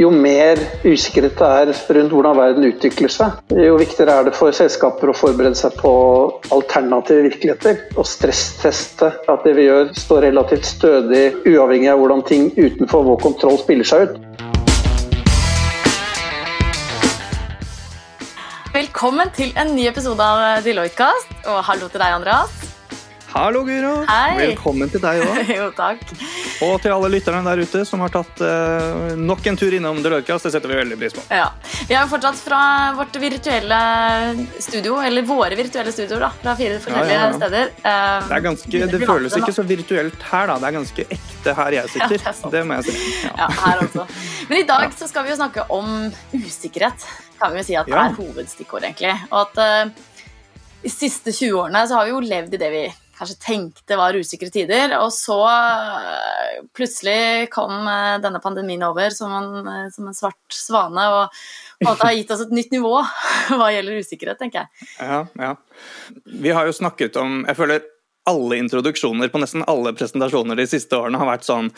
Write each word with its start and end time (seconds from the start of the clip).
jo 0.00 0.08
mer 0.08 0.56
usikkerhet 0.84 1.36
det 1.36 1.48
er 1.48 1.96
rundt 1.96 2.14
hvordan 2.14 2.38
verden 2.38 2.64
utvikler 2.70 3.12
seg, 3.12 3.40
jo 3.52 3.76
viktigere 3.76 4.14
er 4.16 4.28
det 4.30 4.36
for 4.36 4.54
selskaper 4.56 5.12
å 5.12 5.16
forberede 5.16 5.58
seg 5.58 5.76
på 5.80 5.92
alternative 6.56 7.26
virkeligheter 7.26 7.98
og 7.98 8.08
stressteste 8.08 9.10
at 9.28 9.44
det 9.44 9.54
vi 9.58 9.68
gjør 9.68 9.92
står 9.98 10.24
relativt 10.30 10.70
stødig 10.70 11.24
uavhengig 11.44 11.92
av 11.92 12.00
hvordan 12.00 12.24
ting 12.30 12.48
utenfor 12.56 13.04
vår 13.10 13.20
kontroll 13.26 13.60
spiller 13.60 13.92
seg 13.92 14.08
ut. 14.08 14.18
Velkommen 18.72 19.28
til 19.36 19.52
en 19.58 19.74
ny 19.76 19.88
episode 19.90 20.24
av 20.24 20.64
Deloitte-kast, 20.64 21.40
og 21.50 21.64
hallo 21.66 21.90
til 21.90 22.00
deg, 22.00 22.20
Andreas. 22.22 22.69
Hallo, 23.30 23.60
Guro. 23.62 23.92
Velkommen 24.34 24.90
til 24.90 24.98
deg 25.02 25.20
òg. 25.22 25.50
jo, 25.60 25.66
takk. 25.76 26.00
Og 26.66 26.80
til 26.82 26.90
alle 26.90 27.10
lytterne 27.12 27.44
der 27.46 27.60
ute 27.62 27.84
som 27.86 28.00
har 28.02 28.10
tatt 28.10 28.40
uh, 28.42 29.12
nok 29.14 29.44
en 29.46 29.58
tur 29.58 29.74
innom 29.76 30.00
Deloitte-kast. 30.02 30.48
Det 30.48 30.50
setter 30.56 30.72
vi 30.72 30.78
veldig 30.80 30.96
pris 30.98 31.14
på. 31.14 31.22
Ja. 31.30 31.46
Vi 31.86 31.94
jo 31.94 32.00
fortsatt 32.10 32.40
fra 32.42 32.60
vårt 32.98 33.14
virtuelle 33.22 33.78
studio, 34.58 34.96
eller 35.06 35.26
våre 35.28 35.54
virtuelle 35.58 35.94
studioer, 35.94 36.24
da, 36.26 36.30
fra 36.42 36.56
fire 36.58 36.80
forskjellige 36.82 37.18
Ja, 37.20 37.28
ja, 37.28 37.36
steder. 37.38 37.70
Uh, 37.84 38.32
Det, 38.32 38.40
ganske, 38.48 38.80
det 38.96 39.00
føles 39.06 39.36
ikke 39.38 39.54
så 39.54 39.64
virtuelt 39.68 40.24
her, 40.32 40.50
da. 40.50 40.56
Det 40.58 40.70
er 40.70 40.76
ganske 40.80 41.04
ekte 41.18 41.54
her 41.60 41.76
jeg 41.78 41.92
Ja, 42.00 42.08
det 42.10 42.20
det 42.56 42.62
må 42.66 42.80
jeg 42.80 42.88
si. 42.88 43.26
Ja. 43.30 43.46
Her 43.60 43.84
også. 43.84 44.06
Men 44.48 44.58
i 44.58 44.66
dag 44.72 44.96
så 44.98 45.06
skal 45.10 45.28
vi 45.28 45.30
jo 45.30 45.38
snakke 45.38 45.68
om 45.70 46.08
usikkerhet. 46.34 47.06
Kan 47.38 47.54
vi 47.54 47.62
jo 47.62 47.68
si 47.70 47.78
at 47.78 47.86
det 47.86 47.94
er 47.94 48.18
hovedstikkord, 48.18 48.88
egentlig. 48.90 49.14
Og 49.30 49.46
at 49.46 49.62
uh, 49.62 50.10
de 50.82 50.90
siste 50.90 51.30
20 51.30 51.62
årene 51.62 51.84
så 51.86 52.00
har 52.00 52.10
vi 52.10 52.16
jo 52.16 52.24
levd 52.24 52.58
i 52.58 52.60
det 52.60 52.72
vi 52.74 52.82
kanskje 53.20 53.36
tenkte 53.42 53.98
var 54.00 54.16
usikre 54.16 54.48
tider, 54.52 54.94
og 54.98 55.10
så 55.12 55.36
eh, 55.50 56.60
plutselig 56.76 57.50
kom 57.52 57.84
eh, 57.84 58.16
denne 58.24 58.40
pandemien 58.42 58.82
over 58.86 59.12
som 59.14 59.34
en, 59.36 59.50
eh, 59.60 59.88
som 59.92 60.08
en 60.08 60.16
svart 60.16 60.56
svane 60.56 61.06
og 61.12 61.40
det 61.80 61.94
har 62.00 62.16
gitt 62.16 62.32
oss 62.32 62.44
et 62.44 62.52
nytt 62.56 62.72
nivå 62.74 62.94
hva 63.58 63.70
gjelder 63.74 64.00
usikkerhet, 64.00 64.40
tenker 64.40 64.64
jeg. 64.64 64.88
Ja, 65.00 65.22
ja. 65.40 65.54
Vi 66.24 66.52
har 66.52 66.68
jo 66.68 66.76
snakket 66.76 67.16
om 67.20 67.42
Jeg 67.48 67.56
føler 67.56 67.84
alle 68.28 68.56
introduksjoner 68.60 69.28
på 69.28 69.40
nesten 69.40 69.64
alle 69.66 69.92
presentasjoner 69.96 70.58
de 70.58 70.66
siste 70.68 70.96
årene 70.96 71.18
har 71.20 71.28
vært 71.30 71.46
sånn 71.46 71.70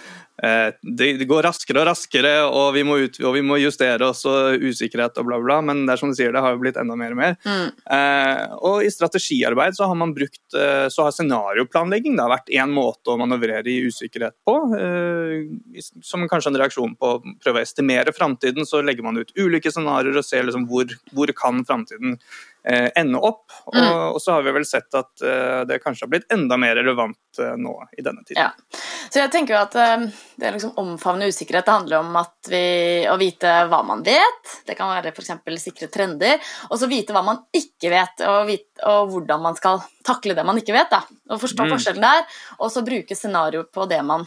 eh, 0.42 0.74
det, 0.82 1.12
går 1.30 1.44
raskere 1.46 1.82
og 1.82 1.86
raskere, 1.86 2.32
og 2.48 2.72
vi, 2.74 2.82
må 2.86 2.98
ut, 3.04 3.18
og 3.22 3.36
vi 3.36 3.44
må 3.46 3.58
justere 3.62 4.08
oss, 4.08 4.24
og 4.28 4.58
usikkerhet 4.62 5.20
og 5.22 5.28
bla, 5.28 5.38
bla. 5.42 5.60
Men 5.64 5.84
det 5.86 5.94
er 5.94 6.02
som 6.02 6.12
du 6.12 6.18
sier, 6.18 6.34
det 6.34 6.42
har 6.42 6.56
jo 6.56 6.62
blitt 6.64 6.80
enda 6.80 6.96
mer 6.98 7.14
og 7.14 7.20
mer. 7.20 7.36
Mm. 7.46 7.68
Eh, 7.96 8.56
og 8.58 8.82
i 8.82 8.90
strategiarbeid 8.92 9.78
så 9.78 9.88
har 9.90 9.98
man 9.98 10.14
brukt 10.16 10.58
eh, 10.58 10.86
så 10.92 11.06
har 11.06 11.14
scenarioplanlegging 11.16 12.18
da, 12.18 12.28
vært 12.32 12.50
én 12.52 12.74
måte 12.74 13.14
å 13.14 13.18
manøvrere 13.20 13.70
i 13.70 13.78
usikkerhet 13.86 14.36
på. 14.46 14.56
Eh, 14.78 15.84
som 16.02 16.26
kanskje 16.30 16.52
en 16.52 16.62
reaksjon 16.64 16.96
på 16.98 17.14
å 17.16 17.20
prøve 17.42 17.62
å 17.62 17.66
estimere 17.66 18.14
framtiden, 18.16 18.66
så 18.68 18.82
legger 18.82 19.06
man 19.06 19.22
ut 19.22 19.34
ulike 19.38 19.70
scenarioer 19.72 20.18
og 20.20 20.26
ser 20.26 20.48
liksom 20.48 20.66
hvor, 20.70 20.90
hvor 21.14 21.30
kan 21.38 21.62
framtiden 21.68 22.18
eh, 22.18 22.42
ende 22.64 23.18
opp. 23.18 23.50
Og, 23.66 23.74
Mm. 23.74 23.88
og 24.14 24.20
så 24.22 24.32
har 24.36 24.42
vi 24.46 24.52
vel 24.54 24.64
sett 24.66 24.94
at 24.94 25.22
eh, 25.22 25.64
det 25.66 25.80
kanskje 25.82 26.04
har 26.04 26.10
blitt 26.12 26.32
enda 26.32 26.56
mer 26.56 26.76
relevant 26.78 27.38
eh, 27.40 27.56
nå 27.58 27.72
i 27.98 28.02
denne 28.06 28.22
tiden. 28.24 28.42
Ja. 28.44 28.78
Så 29.10 29.18
jeg 29.18 29.32
tenker 29.34 29.54
jo 29.56 29.60
at 29.62 29.74
eh, 29.74 30.04
det 30.38 30.50
å 30.50 30.52
liksom 30.54 30.76
omfavne 30.78 31.26
usikkerhet 31.26 31.66
det 31.66 31.74
handler 31.74 31.98
om 32.04 32.16
at 32.20 32.50
vi, 32.52 32.62
å 33.10 33.16
vite 33.18 33.50
hva 33.70 33.80
man 33.84 34.04
vet. 34.06 34.52
Det 34.66 34.76
kan 34.78 34.92
være 34.94 35.10
f.eks. 35.10 35.32
sikre 35.64 35.88
trender. 35.90 36.38
Og 36.70 36.78
så 36.78 36.86
vite 36.90 37.12
hva 37.16 37.24
man 37.26 37.42
ikke 37.52 37.90
vet, 37.90 38.22
og, 38.28 38.46
vite, 38.46 38.78
og 38.86 39.10
hvordan 39.10 39.42
man 39.42 39.58
skal 39.58 39.82
takle 40.06 40.34
det 40.38 40.44
man 40.46 40.58
ikke 40.62 40.76
vet. 40.76 40.90
Da. 40.92 41.02
Og 41.34 41.40
forstå 41.42 41.66
Mm. 41.66 41.72
forskjellen 41.74 42.02
der, 42.06 42.24
og 42.60 42.70
så 42.70 42.84
bruke 42.86 43.16
scenario 43.18 43.64
på 43.64 43.88
det 43.90 44.04
man 44.06 44.24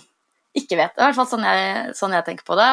ikke 0.56 0.78
vet. 0.80 0.94
Det 0.96 1.02
er 1.04 1.10
i 1.10 1.14
hvert 1.14 1.20
fall 1.24 1.32
sånn 1.40 1.44
jeg, 1.48 1.96
sånn 1.96 2.14
jeg 2.16 2.26
tenker 2.26 2.46
på 2.48 2.56
det. 2.56 2.70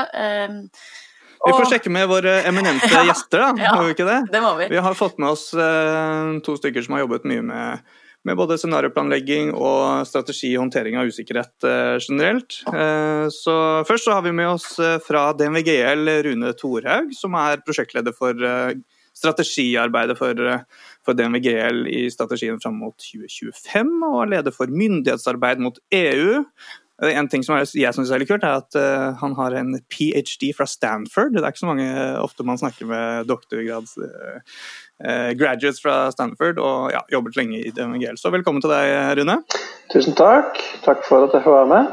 Vi 1.47 1.53
får 1.57 1.71
sjekke 1.73 1.91
med 1.91 2.09
våre 2.11 2.37
eminente 2.49 2.89
Ja. 2.93 3.03
gjester, 3.09 3.43
da. 3.43 3.51
Ja. 3.59 3.73
Vi 3.83 3.97
ikke 3.97 4.07
det? 4.09 4.21
Det 4.33 4.43
må 4.45 4.55
vi. 4.61 4.69
Vi 4.71 4.85
har 4.85 4.95
fått 4.99 5.19
med 5.23 5.33
oss 5.35 5.51
eh, 5.55 6.39
to 6.47 6.57
stykker 6.59 6.85
som 6.87 6.97
har 6.97 7.05
jobbet 7.05 7.27
mye 7.29 7.43
med, 7.49 7.93
med 8.29 8.39
både 8.39 8.59
scenarioplanlegging 8.63 9.51
og 9.57 10.07
strategi 10.07 10.53
og 10.57 10.67
håndtering 10.67 10.99
av 11.01 11.11
usikkerhet 11.11 11.67
eh, 11.67 11.97
generelt. 12.03 12.61
Eh, 12.71 13.27
så 13.35 13.57
Først 13.89 14.07
så 14.07 14.17
har 14.19 14.27
vi 14.27 14.35
med 14.39 14.55
oss 14.55 14.71
fra 15.07 15.29
DNVGL 15.39 16.17
Rune 16.29 16.55
Thorhaug, 16.59 17.15
som 17.19 17.35
er 17.39 17.63
prosjektleder 17.67 18.15
for 18.17 18.39
strategiarbeidet 19.13 20.17
for, 20.17 20.39
for 21.05 21.19
DNVGL 21.19 21.83
i 21.91 22.07
strategien 22.11 22.57
fram 22.63 22.79
mot 22.81 22.97
2025, 22.97 23.91
og 24.09 24.21
er 24.25 24.31
leder 24.37 24.55
for 24.55 24.73
myndighetsarbeid 24.73 25.61
mot 25.63 25.77
EU. 25.95 26.41
Eh, 27.03 27.19
En 27.19 27.29
ting 27.29 27.43
som 27.45 27.57
jeg 27.59 27.95
synes 27.95 28.11
er 28.11 28.23
litt 28.23 28.31
kult, 28.31 28.45
er 28.47 28.61
at 28.63 28.79
eh, 28.79 29.09
han 29.21 29.35
har 29.39 29.57
en 29.59 29.75
ph.d. 29.91 30.53
fra 30.57 30.67
Stanford. 30.71 31.35
Det 31.35 31.43
er 31.43 31.51
ikke 31.51 31.65
så 31.65 31.71
mange 31.71 31.89
ofte 32.23 32.47
man 32.47 32.61
snakker 32.61 32.89
med 32.91 33.27
doktorgrads 33.31 33.97
eh, 33.99 34.39
eh, 35.05 35.33
graduates 35.39 35.83
fra 35.83 36.07
Stanford, 36.15 36.63
og 36.63 36.93
ja, 36.95 37.03
jobbet 37.13 37.39
lenge 37.41 37.61
i 37.63 37.75
DMGL. 37.75 38.21
Så 38.21 38.33
velkommen 38.35 38.63
til 38.63 38.73
deg, 38.75 39.19
Rune. 39.21 39.41
Tusen 39.93 40.17
takk. 40.19 40.57
Takk 40.87 41.05
for 41.09 41.27
at 41.27 41.37
jeg 41.37 41.47
får 41.47 41.61
være 41.63 41.73
med. 41.75 41.93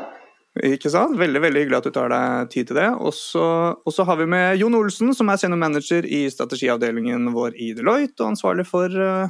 Ikke 0.65 0.89
sant? 0.91 1.13
Veldig 1.19 1.39
veldig 1.43 1.61
hyggelig 1.61 1.77
at 1.77 1.87
du 1.87 1.93
tar 1.95 2.09
deg 2.11 2.49
tid 2.51 2.69
til 2.71 2.79
det. 2.79 2.87
Og 2.99 3.13
så 3.13 4.05
har 4.07 4.17
vi 4.19 4.25
med 4.29 4.57
Jon 4.59 4.75
Olsen, 4.75 5.13
som 5.15 5.29
er 5.29 5.39
senior 5.39 5.61
manager 5.61 6.05
i 6.05 6.25
strategiavdelingen 6.31 7.29
vår 7.35 7.55
i 7.55 7.71
Deloitte, 7.77 8.17
og 8.23 8.33
ansvarlig 8.33 8.65
for 8.67 8.89
eh, 8.89 9.29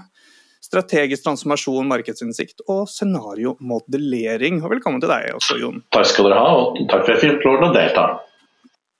strategisk 0.63 1.23
transformasjon, 1.25 1.87
markedsinnsikt 1.89 2.65
og 2.67 2.87
scenariomodellering. 2.91 4.61
Og 4.63 4.75
velkommen 4.75 5.01
til 5.03 5.11
deg 5.11 5.31
også, 5.37 5.59
Jon. 5.61 5.81
Takk 5.95 6.07
skal 6.11 6.29
dere 6.29 6.43
ha, 6.43 6.49
og 6.59 6.81
takk 6.91 7.05
for 7.05 7.15
at 7.15 7.23
jeg 7.23 7.37
fikk 7.37 7.47
lov 7.47 7.55
til 7.59 7.69
å 7.69 7.73
delta. 7.79 8.05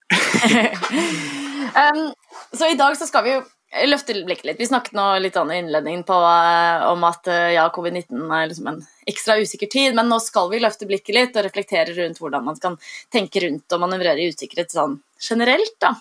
Um, 1.69 2.13
så 2.57 2.65
i 2.71 2.75
dag 2.75 2.95
så 2.97 3.05
skal 3.05 3.23
vi 3.23 3.33
jo 3.35 3.41
løfte 3.85 4.15
blikket 4.25 4.47
litt. 4.47 4.59
Vi 4.59 4.67
snakket 4.67 4.95
nå 4.97 5.05
litt 5.21 5.37
an 5.37 5.51
i 5.53 5.59
innledningen 5.61 6.03
på, 6.07 6.15
eh, 6.17 6.85
om 6.89 7.03
at 7.05 7.27
eh, 7.29 7.51
ja, 7.53 7.67
covid-19 7.73 8.23
er 8.33 8.47
liksom 8.49 8.69
en 8.71 8.79
ekstra 9.09 9.37
usikker 9.37 9.69
tid, 9.69 9.93
men 9.97 10.09
nå 10.09 10.17
skal 10.23 10.49
vi 10.49 10.61
løfte 10.63 10.87
blikket 10.89 11.15
litt 11.15 11.37
og 11.37 11.45
reflektere 11.45 11.93
rundt 11.97 12.21
hvordan 12.21 12.47
man 12.47 12.57
kan 12.61 12.77
tenke 13.13 13.43
rundt 13.45 13.75
og 13.75 13.83
manøvrere 13.83 14.23
i 14.23 14.33
usikkerhet 14.33 14.73
sånn 14.73 14.97
generelt. 15.21 15.75
da. 15.81 15.93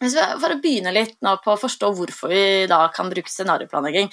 Hvis 0.00 0.14
vi, 0.16 0.22
for 0.40 0.54
å 0.54 0.60
begynne 0.62 0.94
litt 0.96 1.18
nå 1.24 1.34
på 1.44 1.52
å 1.52 1.60
forstå 1.60 1.90
hvorfor 1.96 2.32
vi 2.32 2.44
da 2.70 2.86
kan 2.94 3.10
bruke 3.12 3.28
scenarioplanlegging. 3.28 4.08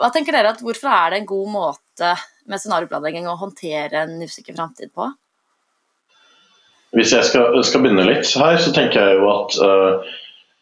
Hva 0.00 0.10
tenker 0.12 0.36
dere 0.36 0.52
at 0.52 0.60
Hvorfor 0.60 0.92
er 0.92 1.14
det 1.14 1.22
en 1.22 1.30
god 1.30 1.52
måte 1.54 2.12
med 2.50 2.60
scenarioplanlegging 2.60 3.28
å 3.30 3.38
håndtere 3.40 4.04
en 4.04 4.18
usikker 4.20 4.56
framtid 4.58 4.92
på? 4.92 5.08
Hvis 6.96 7.14
jeg 7.14 7.28
skal, 7.28 7.54
skal 7.64 7.84
begynne 7.84 8.04
litt 8.08 8.28
her, 8.34 8.58
så 8.60 8.72
tenker 8.74 9.00
jeg 9.00 9.18
jo 9.20 9.28
at 9.30 9.56
uh, 9.62 10.14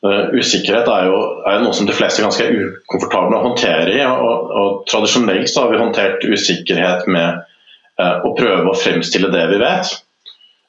uh, 0.05 0.25
usikkerhet 0.37 0.91
er 0.93 1.09
jo, 1.09 1.21
er 1.49 1.63
noe 1.65 1.75
som 1.75 1.89
de 1.89 1.97
fleste 1.97 2.21
er 2.21 2.29
ganske 2.29 2.49
ukomfortable 2.53 3.39
å 3.39 3.47
håndtere 3.47 3.95
i. 3.97 4.03
Og, 4.07 4.53
og 4.61 4.83
tradisjonelt 4.91 5.49
så 5.51 5.65
har 5.65 5.73
vi 5.73 5.81
håndtert 5.81 6.27
usikkerhet 6.29 7.09
med 7.11 7.41
uh, 7.99 8.21
å 8.29 8.35
prøve 8.37 8.69
å 8.69 8.77
fremstille 8.77 9.33
det 9.35 9.47
vi 9.55 9.63
vet. 9.65 9.97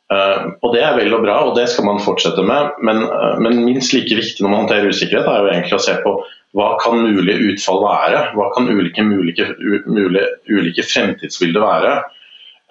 Eh, 0.10 0.46
og 0.66 0.74
Det 0.74 0.82
er 0.82 0.96
vel 0.98 1.14
og 1.14 1.22
bra, 1.22 1.36
og 1.46 1.58
det 1.58 1.68
skal 1.70 1.86
man 1.86 2.02
fortsette 2.02 2.42
med. 2.46 2.72
Men, 2.82 3.04
uh, 3.06 3.38
men 3.42 3.62
minst 3.66 3.94
like 3.94 4.16
viktig 4.18 4.42
når 4.42 4.50
man 4.50 4.62
håndterer 4.64 4.90
usikkerhet, 4.90 5.28
er 5.30 5.44
jo 5.44 5.52
egentlig 5.52 5.78
å 5.78 5.86
se 5.86 5.98
på 6.06 6.16
hva 6.58 6.70
kan 6.82 6.98
mulige 6.98 7.52
utfall 7.52 7.84
være? 7.84 8.24
Hva 8.34 8.48
kan 8.56 8.66
ulike, 8.66 9.06
mulige, 9.06 9.52
mulige, 9.86 10.26
ulike 10.50 10.86
fremtidsbilder 10.90 11.62
være? 11.62 11.94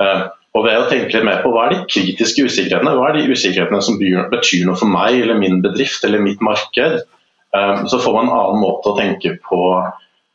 Uh, 0.03 0.27
og 0.59 0.67
ved 0.67 0.81
å 0.81 0.89
tenke 0.91 1.15
litt 1.15 1.29
mer 1.29 1.45
på 1.45 1.53
Hva 1.55 1.69
er 1.69 1.77
de 1.77 1.85
kritiske 1.87 2.49
usikkerhetene? 2.49 2.97
Hva 2.99 3.13
er 3.13 3.21
de 3.21 3.31
usikkerhetene 3.31 3.85
som 3.87 4.01
betyr 4.01 4.67
noe 4.67 4.81
for 4.81 4.91
meg 4.91 5.21
eller 5.21 5.39
min 5.39 5.63
bedrift 5.63 6.07
eller 6.09 6.25
mitt 6.25 6.43
marked? 6.43 7.05
Så 7.89 8.01
får 8.03 8.13
man 8.17 8.27
en 8.27 8.35
annen 8.35 8.61
måte 8.61 8.91
å 8.91 8.97
tenke 8.97 9.37
på, 9.45 9.61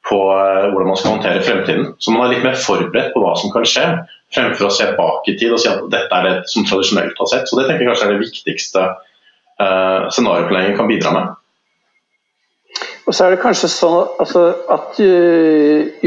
på 0.07 0.19
hvordan 0.23 0.87
man 0.87 0.97
skal 0.97 1.15
håndtere 1.17 1.43
fremtiden. 1.45 1.91
Så 2.01 2.13
man 2.13 2.23
er 2.25 2.35
litt 2.35 2.45
mer 2.45 2.55
forberedt 2.57 3.11
på 3.13 3.21
hva 3.21 3.33
som 3.41 3.51
kan 3.53 3.67
skje, 3.67 3.83
fremfor 4.33 4.67
å 4.69 4.73
se 4.73 4.89
bak 4.97 5.29
i 5.29 5.37
tid 5.39 5.53
og 5.53 5.61
si 5.61 5.69
at 5.71 5.85
dette 5.93 6.19
er 6.19 6.27
det 6.29 6.35
som 6.51 6.65
tradisjonelt 6.67 7.19
har 7.19 7.31
sett. 7.31 7.47
Så 7.49 7.59
Det 7.59 7.67
tenker 7.67 7.85
jeg 7.85 7.91
kanskje 7.91 8.09
er 8.09 8.13
det 8.15 8.25
viktigste 8.25 8.83
uh, 8.89 10.09
scenarioplanlegging 10.09 10.77
kan 10.79 10.91
bidra 10.91 11.13
med. 11.15 11.31
Og 13.03 13.15
så 13.15 13.25
er 13.25 13.33
det 13.33 13.43
kanskje 13.43 13.67
sånn 13.67 13.97
altså, 14.21 14.45
at 14.71 14.99
jo, 15.01 15.15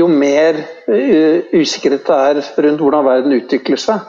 jo 0.00 0.06
mer 0.08 0.62
eh, 0.88 1.44
usikkerhet 1.52 2.06
det 2.08 2.16
er 2.16 2.40
rundt 2.64 2.80
hvordan 2.80 3.04
verden 3.04 3.36
utvikler 3.36 3.80
seg, 3.80 4.06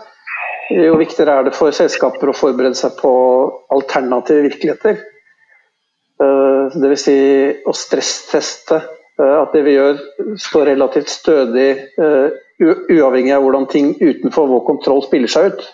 jo 0.72 0.96
viktigere 1.00 1.36
er 1.36 1.48
det 1.48 1.56
for 1.56 1.76
selskaper 1.76 2.32
å 2.32 2.36
forberede 2.36 2.80
seg 2.80 2.96
på 3.00 3.12
alternative 3.76 4.48
virkeligheter. 4.48 5.00
Uh, 6.18 6.74
Dvs. 6.74 7.04
Si 7.04 7.18
å 7.68 7.74
stressteste 7.78 8.80
eh, 8.80 8.94
at 9.18 9.56
det 9.56 9.64
vi 9.66 9.74
gjør 9.74 10.02
står 10.38 10.70
relativt 10.70 11.10
stødig 11.10 11.70
eh, 11.98 12.36
uavhengig 12.62 13.34
av 13.34 13.44
hvordan 13.46 13.68
ting 13.72 13.92
utenfor 14.00 14.50
vår 14.50 14.64
kontroll 14.68 15.04
spiller 15.06 15.32
seg 15.32 15.52
ut. 15.52 15.66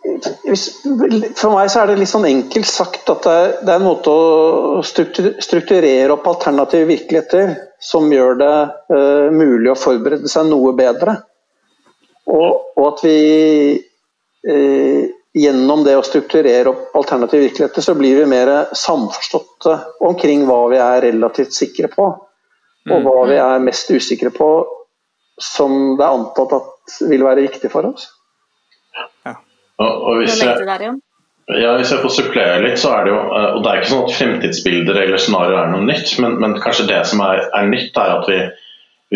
For 0.00 1.52
meg 1.52 1.68
så 1.72 1.82
er 1.82 1.90
det 1.90 1.98
litt 2.00 2.10
sånn 2.10 2.28
enkelt 2.28 2.68
sagt 2.68 3.10
at 3.12 3.26
det 3.26 3.32
er, 3.36 3.50
det 3.60 3.72
er 3.74 3.80
en 3.80 3.88
måte 3.88 4.12
å 4.12 4.80
strukturere 4.84 6.14
opp 6.14 6.28
alternative 6.30 6.88
virkeligheter 6.88 7.52
som 7.80 8.08
gjør 8.12 8.38
det 8.40 8.54
uh, 8.92 9.28
mulig 9.32 9.70
å 9.72 9.78
forberede 9.78 10.28
seg 10.28 10.48
noe 10.48 10.72
bedre. 10.76 11.18
Og, 12.30 12.72
og 12.76 12.86
at 12.86 13.04
vi 13.04 13.18
uh, 14.48 15.04
gjennom 15.36 15.84
det 15.84 15.98
å 15.98 16.06
strukturere 16.06 16.72
opp 16.72 16.96
alternative 16.96 17.46
virkeligheter, 17.48 17.84
så 17.84 17.94
blir 17.96 18.22
vi 18.22 18.26
mer 18.28 18.72
samforståtte 18.76 19.76
omkring 20.08 20.48
hva 20.48 20.62
vi 20.72 20.80
er 20.80 21.04
relativt 21.10 21.56
sikre 21.56 21.92
på, 21.92 22.08
og 22.88 23.04
hva 23.04 23.26
vi 23.28 23.36
er 23.40 23.62
mest 23.64 23.90
usikre 23.92 24.32
på, 24.32 24.48
som 25.40 25.96
det 25.98 26.04
er 26.04 26.16
antatt 26.16 26.56
at 26.56 26.98
vil 27.10 27.24
være 27.24 27.46
viktig 27.48 27.70
for 27.72 27.90
oss. 27.92 28.08
Ja. 29.26 29.36
Og, 29.80 29.90
og 30.10 30.20
hvis 30.20 30.40
jeg, 30.42 30.66
ja, 31.60 31.74
hvis 31.78 31.92
jeg 31.92 32.02
får 32.02 32.14
supplere 32.14 32.62
litt, 32.64 32.78
så 32.80 32.92
er 32.94 33.06
det 33.06 33.12
jo 33.14 33.20
eh, 33.20 33.46
Og 33.56 33.62
det 33.62 33.70
er 33.70 33.80
ikke 33.80 33.92
sånn 33.92 34.04
at 34.04 34.16
fremtidsbilder 34.18 34.98
eller 35.04 35.22
scenarioer 35.22 35.62
er 35.62 35.72
noe 35.74 35.86
nytt, 35.86 36.12
men, 36.22 36.36
men, 36.42 36.58
kanskje 36.62 36.88
det 36.90 37.00
som 37.10 37.22
er, 37.24 37.44
er 37.56 37.70
nytt, 37.70 37.96
er 37.96 38.14
at 38.18 38.30
vi, 38.30 38.38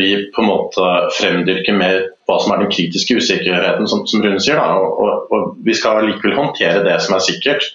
vi, 0.01 0.09
på 0.35 0.43
en 0.43 0.51
måte 0.51 0.91
fremdyrker 1.19 1.79
mer 1.79 2.01
hva 2.25 2.39
som 2.41 2.55
er 2.55 2.65
den 2.65 2.73
kritiske 2.73 3.19
usikkerheten, 3.21 3.89
som, 3.91 4.07
som 4.09 4.25
Rune 4.25 4.41
sier. 4.43 4.61
Og, 4.61 5.01
og, 5.05 5.33
og, 5.35 5.51
vi 5.67 5.77
skal 5.77 6.07
likevel 6.09 6.39
håndtere 6.39 6.85
det 6.87 6.97
som 7.05 7.19
er 7.19 7.27
sikkert. 7.27 7.69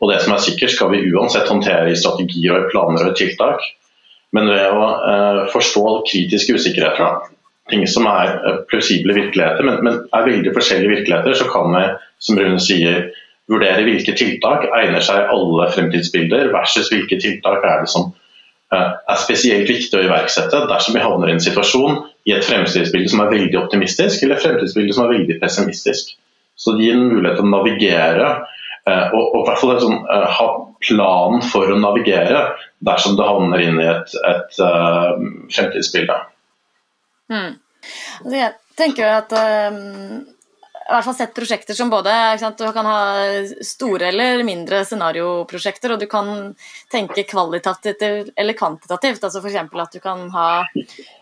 Og 0.00 0.08
det 0.08 0.22
som 0.24 0.32
er 0.32 0.40
sikkert, 0.40 0.72
skal 0.72 0.94
vi 0.94 1.02
uansett 1.12 1.50
håndtere 1.52 1.92
i 1.92 1.98
strategier 1.98 2.56
og 2.56 2.70
planer 2.72 3.10
og 3.10 3.18
tiltak. 3.18 3.66
Men 4.36 4.50
ved 4.50 4.66
å 4.70 4.86
eh, 5.10 5.40
forstå 5.50 5.84
kritiske 6.06 6.54
usikkerheter, 6.54 7.30
ting 7.70 7.82
som 7.90 8.06
er 8.10 8.36
eh, 8.36 8.60
plausible 8.70 9.16
virkeligheter, 9.16 9.66
men, 9.66 9.80
men, 9.86 9.98
er 10.14 10.28
veldig 10.28 10.54
forskjellige 10.54 10.94
virkeligheter, 10.94 11.36
så 11.38 11.48
kan 11.50 11.74
vi, 11.74 11.82
som 12.22 12.38
Rune 12.38 12.62
sier, 12.62 13.10
vurdere 13.50 13.82
hvilke 13.82 14.14
tiltak 14.14 14.68
egner 14.68 15.02
seg 15.02 15.32
alle 15.32 15.66
fremtidsbilder, 15.74 16.52
versus 16.54 16.90
hvilke 16.92 17.18
tiltak 17.22 17.64
er 17.66 17.82
det 17.82 17.90
som 17.90 18.12
eh, 18.74 18.92
er 18.94 19.20
spesielt 19.24 19.66
viktig 19.70 19.98
å 19.98 20.06
iverksette 20.06 20.64
dersom 20.70 20.94
vi 20.94 21.02
havner 21.02 21.32
i 21.32 21.36
en 21.36 21.42
situasjon 21.42 21.98
i 22.30 22.36
et 22.36 22.46
fremtidsbilde 22.46 23.10
som 23.10 23.24
er 23.24 23.34
veldig 23.34 23.58
optimistisk, 23.64 24.22
eller 24.22 24.38
et 24.38 24.46
fremtidsbilde 24.46 24.94
som 24.94 25.08
er 25.08 25.16
veldig 25.16 25.40
pessimistisk. 25.42 26.14
Så 26.60 26.76
det 26.76 26.86
gir 26.86 26.98
en 26.98 27.08
mulighet 27.08 27.40
til 27.40 27.48
å 27.48 27.54
navigere, 27.56 28.32
og, 28.86 29.22
og 29.22 29.40
i 29.40 29.46
hvert 29.48 29.60
fall 29.60 29.80
sånn, 29.82 29.98
ha 30.08 30.48
planen 30.80 31.42
for 31.44 31.70
å 31.70 31.78
navigere 31.80 32.44
dersom 32.86 33.16
det 33.18 33.28
havner 33.28 33.64
inn 33.64 33.80
i 33.80 33.88
et, 33.90 34.14
et 34.30 34.60
uh, 34.64 35.20
fremtidsbilde. 35.52 36.16
Mm. 37.30 37.58
Altså, 38.20 38.36
jeg 38.36 38.52
tenker 38.80 39.04
jo 39.04 39.10
at 39.18 39.34
um, 39.72 40.22
i 40.80 40.92
hvert 40.92 41.04
fall 41.04 41.14
sett 41.14 41.34
prosjekter 41.36 41.76
som 41.76 41.90
både 41.92 42.12
Du 42.58 42.64
kan 42.72 42.86
ha 42.86 43.00
store 43.62 44.08
eller 44.08 44.42
mindre 44.42 44.80
scenarioprosjekter, 44.84 45.92
og 45.92 46.00
du 46.00 46.06
kan 46.10 46.54
tenke 46.90 47.22
kvalitativt 47.28 48.32
eller 48.34 48.56
kvantitativt. 48.58 49.22
altså 49.24 49.42
F.eks. 49.42 49.56
at 49.56 49.92
du 49.92 50.00
kan 50.00 50.24
ha 50.34 50.64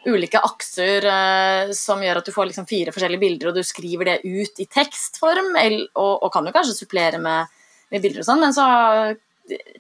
ulike 0.07 0.41
akser 0.41 1.05
eh, 1.05 1.73
som 1.77 2.03
gjør 2.03 2.23
at 2.23 2.31
du 2.31 2.33
får 2.33 2.49
liksom 2.49 2.69
fire 2.71 2.95
forskjellige 2.95 3.25
bilder, 3.25 3.51
og 3.51 3.59
du 3.59 3.67
skriver 3.67 4.13
det 4.13 4.19
ut 4.25 4.63
i 4.63 4.67
tekstform, 4.67 5.53
og, 5.95 6.15
og 6.23 6.33
kan 6.33 6.47
jo 6.47 6.55
kanskje 6.55 6.79
supplere 6.79 7.21
med, 7.21 7.51
med 7.91 8.05
bilder 8.05 8.23
og 8.23 8.31
sånn, 8.31 8.45
men 8.47 8.57
så 8.57 8.69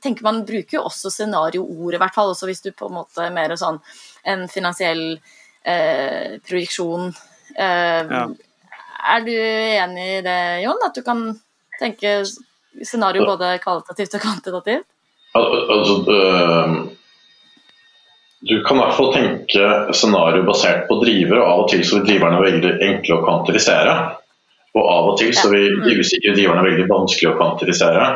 tenker 0.02 0.24
man 0.24 0.44
bruker 0.48 0.78
jo 0.78 0.84
også 0.88 1.12
scenarioordet, 1.12 1.98
i 1.98 2.02
hvert 2.02 2.16
fall 2.16 2.32
også 2.32 2.48
hvis 2.48 2.64
du 2.64 2.70
på 2.76 2.88
en 2.88 2.98
måte 3.00 3.30
mer 3.34 3.54
sånn 3.60 3.80
en 4.28 4.46
finansiell 4.52 5.02
eh, 5.62 6.36
projeksjon. 6.44 7.12
Eh, 7.54 8.04
ja. 8.04 8.26
Er 8.98 9.24
du 9.26 9.32
enig 9.32 10.06
i 10.18 10.22
det, 10.26 10.38
Jon? 10.64 10.84
At 10.84 10.96
du 10.96 11.04
kan 11.06 11.26
tenke 11.78 12.20
scenario 12.82 13.26
både 13.26 13.56
kvalitativt 13.62 14.16
og 14.18 14.24
kvantitativt? 14.24 14.86
Altså, 15.38 15.94
øh, 16.10 16.72
du 18.48 18.54
kan 18.66 18.76
i 18.76 18.80
hvert 18.80 18.96
fall 18.96 19.12
tenke 19.14 19.94
scenario 19.94 20.44
basert 20.46 20.86
på 20.88 20.98
drivere, 21.02 21.42
og 21.42 21.50
av 21.52 21.62
og 21.64 21.70
til 21.72 21.84
så 21.86 21.98
vil 21.98 22.06
driverne 22.06 22.42
veldig 22.42 22.74
enkle 22.88 23.18
å 23.18 23.24
kvantifisere. 23.26 23.94
Og 24.78 24.84
av 24.84 25.08
og 25.12 25.18
til 25.18 25.32
så 25.34 25.50
vil 25.50 25.80
de 25.82 25.96
usikre 25.98 26.36
driverne 26.36 26.66
veldig 26.66 26.86
vanskelig 26.90 27.32
å 27.32 27.36
kvantifisere. 27.38 28.12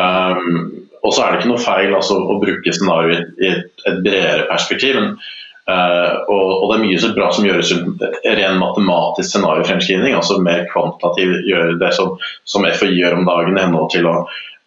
Um, 0.00 0.88
og 1.02 1.12
så 1.12 1.24
er 1.24 1.32
det 1.32 1.42
ikke 1.42 1.50
noe 1.50 1.60
feil 1.60 1.94
altså, 1.96 2.16
å 2.16 2.38
bruke 2.40 2.72
scenario 2.72 3.18
i 3.18 3.50
et, 3.50 3.72
et 3.88 4.00
bredere 4.04 4.48
perspektiv. 4.48 4.96
Men 4.96 5.16
Uh, 5.62 6.26
og, 6.26 6.48
og, 6.56 6.64
det 6.70 6.76
er 6.76 6.80
mye 6.82 6.98
så 6.98 7.08
bra 7.14 7.28
som 7.30 7.44
gjøres 7.46 7.68
rundt 7.76 8.00
ren 8.26 8.56
matematisk 8.58 9.28
scenariofremskrivning, 9.30 10.16
altså 10.18 10.40
mer 10.42 10.64
kvantitativ 10.72 11.36
gjøre 11.46 11.76
det 11.78 11.92
som, 11.94 12.16
som 12.42 12.66
FHI 12.66 12.96
gjør 12.96 13.20
om 13.20 13.28
dagen, 13.28 13.60
i 13.60 13.84
til 13.92 14.08
å, 14.10 14.16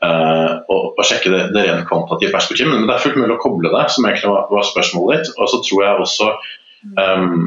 uh, 0.05 0.53
å, 0.71 0.77
å 0.95 1.07
sjekke 1.07 1.33
det, 1.33 1.41
det 1.57 1.65
rent 1.67 1.89
kvantitative 1.89 2.31
perspektivet. 2.37 2.71
Men 2.71 2.87
det 2.87 2.95
er 2.95 3.03
fullt 3.03 3.19
mulig 3.19 3.35
å 3.35 3.43
koble 3.43 3.73
det, 3.75 3.83
som 3.91 4.07
egentlig 4.07 4.31
var, 4.31 4.47
var 4.55 4.69
spørsmålet 4.71 5.19
ditt. 5.19 5.35
Og 5.35 5.51
så 5.51 5.61
tror 5.67 5.83
jeg 5.83 6.07
også 6.07 6.31
um, 6.95 7.37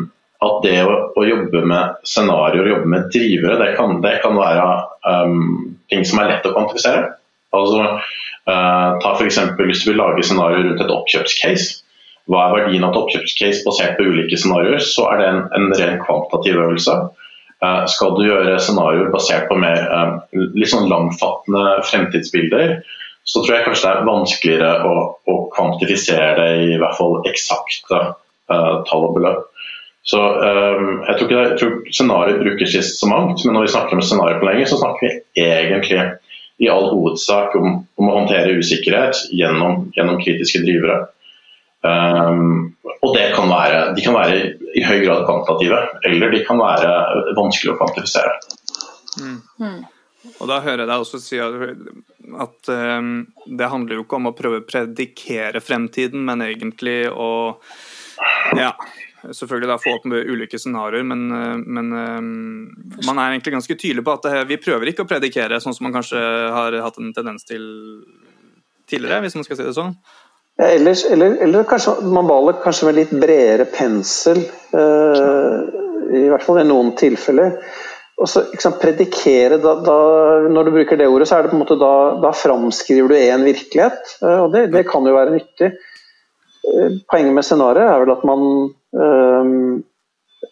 at 0.44 0.62
det 0.68 0.76
å, 0.84 1.00
å, 1.16 1.26
jobbe 1.30 1.64
med 1.72 2.06
scenarioer, 2.06 2.72
jobbe 2.74 2.92
med 2.98 3.10
drivere, 3.16 3.56
det 3.64 3.72
kan, 3.80 3.98
det 4.04 4.18
kan 4.22 4.36
være 4.36 4.68
um, 5.08 5.74
ting 5.88 6.04
som 6.04 6.20
er 6.20 6.34
lett 6.34 6.46
å 6.46 6.52
kvantifisere. 6.52 7.14
Altså, 7.56 7.96
uh, 8.44 8.88
ta 9.00 9.16
f.eks. 9.16 9.40
hvis 9.56 9.86
du 9.86 9.94
vil 9.94 10.02
lage 10.04 10.28
scenarioer 10.28 10.68
rundt 10.68 10.84
et 10.84 10.98
oppkjøpscase 11.00 11.87
hva 12.28 12.44
er 12.44 12.54
verdien 12.58 12.84
av 12.84 12.92
et 12.92 13.00
oppkjøpscase 13.00 13.64
basert 13.64 13.96
på 13.96 14.06
ulike 14.10 14.36
scenarioer, 14.36 14.82
så 14.84 15.06
er 15.12 15.20
det 15.20 15.28
en, 15.30 15.40
en 15.56 15.72
ren 15.78 15.98
kvantitativ 16.02 16.60
øvelse. 16.60 16.96
Uh, 17.58 17.82
skal 17.90 18.14
du 18.14 18.22
gjøre 18.26 18.58
scenarioer 18.62 19.10
basert 19.10 19.48
på 19.48 19.56
mer 19.58 19.80
uh, 19.88 20.18
litt 20.36 20.70
sånn 20.70 20.90
langfattende 20.90 21.80
fremtidsbilder, 21.88 22.76
så 23.28 23.42
tror 23.42 23.56
jeg 23.56 23.66
kanskje 23.66 23.88
det 23.88 23.94
er 23.94 24.08
vanskeligere 24.08 24.70
å, 24.88 24.94
å 25.28 25.38
kvantifisere 25.56 26.36
det 26.38 26.50
i 26.68 26.78
hvert 26.80 26.96
fall 27.00 27.18
eksakte 27.28 27.98
uh, 28.12 28.74
tall 28.88 29.08
og 29.08 29.18
beløp. 29.18 29.48
Så 30.08 30.20
um, 30.20 31.02
Jeg 31.04 31.18
tror 31.18 31.26
ikke 31.26 31.40
det, 31.40 31.56
tror 31.60 31.74
scenarioer 31.92 32.40
brukes 32.44 32.76
så 32.96 33.08
mangt, 33.10 33.42
men 33.44 33.56
når 33.56 33.66
vi 33.66 33.74
snakker 33.74 33.96
om 33.96 34.04
scenarioplanlegging, 34.04 34.70
så 34.70 34.80
snakker 34.80 35.04
vi 35.04 35.44
egentlig 35.44 36.00
i 36.58 36.70
all 36.72 36.88
hovedsak 36.90 37.56
om, 37.58 37.82
om 38.00 38.08
å 38.08 38.14
håndtere 38.22 38.56
usikkerhet 38.56 39.28
gjennom, 39.36 39.90
gjennom 39.96 40.16
kritiske 40.22 40.62
drivere. 40.64 41.02
Um, 41.86 42.74
og 43.06 43.14
kan 43.14 43.46
være, 43.46 43.82
de 43.94 44.02
kan 44.02 44.16
være 44.16 44.38
i 44.74 44.82
høy 44.82 45.04
grad 45.04 45.22
kvantitative, 45.28 45.78
eller 46.08 46.32
de 46.34 46.40
kan 46.46 46.58
være 46.58 46.90
vanskelig 47.38 47.74
å 47.74 47.78
kvantifisere. 47.78 48.32
Mm. 49.22 49.38
Mm. 49.62 49.78
Og 50.42 50.50
da 50.50 50.58
hører 50.64 50.82
jeg 50.82 50.90
deg 50.90 51.04
også 51.04 51.20
si 51.22 51.38
at 51.38 52.70
um, 52.74 53.12
det 53.46 53.70
handler 53.70 53.98
jo 53.98 54.04
ikke 54.04 54.18
om 54.18 54.30
å 54.30 54.34
prøve 54.36 54.60
å 54.60 54.66
predikere 54.66 55.62
fremtiden, 55.62 56.24
men 56.26 56.42
egentlig 56.48 57.04
å 57.12 57.30
ja, 58.58 58.72
selvfølgelig 59.22 59.70
da 59.70 59.78
få 59.78 59.94
opp 59.96 60.06
ulike 60.10 60.58
scenarioer, 60.58 61.06
men, 61.06 61.26
men 61.62 61.94
um, 61.94 62.30
man 63.06 63.22
er 63.22 63.36
egentlig 63.36 63.54
ganske 63.54 63.78
tydelig 63.78 64.04
på 64.06 64.18
at 64.18 64.26
det, 64.26 64.46
vi 64.50 64.60
prøver 64.62 64.90
ikke 64.90 65.06
å 65.06 65.10
predikere, 65.10 65.62
sånn 65.62 65.76
som 65.76 65.86
man 65.86 65.94
kanskje 66.00 66.22
har 66.54 66.80
hatt 66.82 66.98
en 66.98 67.14
tendens 67.14 67.46
til 67.46 67.64
tidligere, 68.88 69.22
hvis 69.22 69.38
man 69.38 69.46
skal 69.46 69.60
si 69.60 69.68
det 69.68 69.76
sånn. 69.76 69.94
Ellers, 70.62 71.04
eller, 71.04 71.36
eller 71.36 71.62
kanskje 71.64 71.92
man 72.02 72.26
maler 72.26 72.56
kanskje 72.62 72.88
med 72.88 72.96
litt 72.96 73.10
bredere 73.14 73.64
pensel, 73.70 74.40
uh, 74.74 75.58
i 76.18 76.24
hvert 76.26 76.42
fall 76.42 76.58
i 76.58 76.66
noen 76.66 76.96
tilfeller. 76.98 77.52
Og 78.18 78.26
så 78.26 78.42
sant, 78.58 78.80
predikere, 78.82 79.60
da, 79.62 79.76
da, 79.86 79.98
Når 80.50 80.66
du 80.66 80.72
bruker 80.74 80.98
det 80.98 81.06
ordet, 81.06 81.28
så 81.30 81.36
er 81.36 81.46
det 81.46 81.52
på 81.52 81.54
en 81.54 81.62
måte 81.62 81.76
da, 81.78 81.92
da 82.18 82.32
framskriver 82.34 83.12
du 83.12 83.14
en 83.20 83.44
virkelighet. 83.46 84.16
Uh, 84.18 84.40
og 84.46 84.56
det, 84.56 84.64
det, 84.72 84.82
kan 84.88 85.06
jo 85.06 85.14
være 85.14 85.36
nyttig. 85.36 85.68
Uh, 86.66 86.96
poenget 87.06 87.36
med 87.36 87.46
scenarioet 87.46 87.92
er 87.92 88.02
vel 88.02 88.14
at 88.16 88.26
man 88.26 88.50
på 88.98 89.04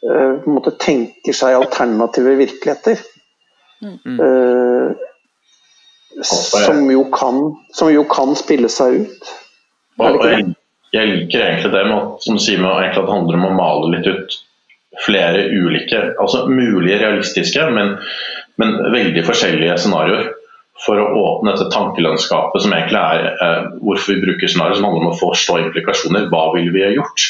en 0.06 0.52
måte 0.52 0.74
tenker 0.78 1.34
seg 1.34 1.56
alternative 1.56 2.34
virkeligheter. 2.36 3.00
Mm. 3.82 4.18
som, 6.22 6.78
jo 6.90 7.02
kan, 7.12 7.40
som 7.74 7.90
jo 7.90 8.04
kan 8.08 8.36
spille 8.38 8.70
seg 8.72 9.00
ut. 9.02 9.32
Og 10.02 10.26
jeg, 10.28 10.48
jeg, 10.92 11.12
liker 11.12 11.44
egentlig 11.44 11.72
det 11.72 11.84
med 11.88 11.96
at, 11.98 12.26
som 12.26 12.40
sier 12.42 12.60
med, 12.62 12.84
at 12.84 12.98
det 12.98 13.08
handler 13.08 13.38
om 13.38 13.48
å 13.48 13.54
male 13.56 13.92
litt 13.94 14.10
ut 14.10 14.36
flere 15.04 15.46
ulike, 15.52 16.00
altså 16.20 16.46
mulige 16.48 16.98
realistiske, 17.02 17.64
men, 17.72 17.96
men 18.60 18.76
veldig 18.94 19.24
forskjellige 19.26 19.78
scenarioer. 19.82 20.32
For 20.84 21.00
å 21.00 21.08
åpne 21.16 21.54
dette 21.54 21.70
tankelandskapet 21.72 22.62
som 22.62 22.74
egentlig 22.76 23.00
er 23.00 23.30
eh, 23.32 23.68
hvorfor 23.80 24.12
vi 24.12 24.24
bruker 24.26 24.50
scenarioer, 24.50 24.76
som 24.76 24.88
handler 24.88 25.06
om 25.06 25.14
å 25.14 25.18
forstå 25.20 25.58
implikasjoner. 25.62 26.28
Hva 26.32 26.50
ville 26.52 26.74
vi 26.74 26.84
ha 26.84 26.92
gjort 26.92 27.24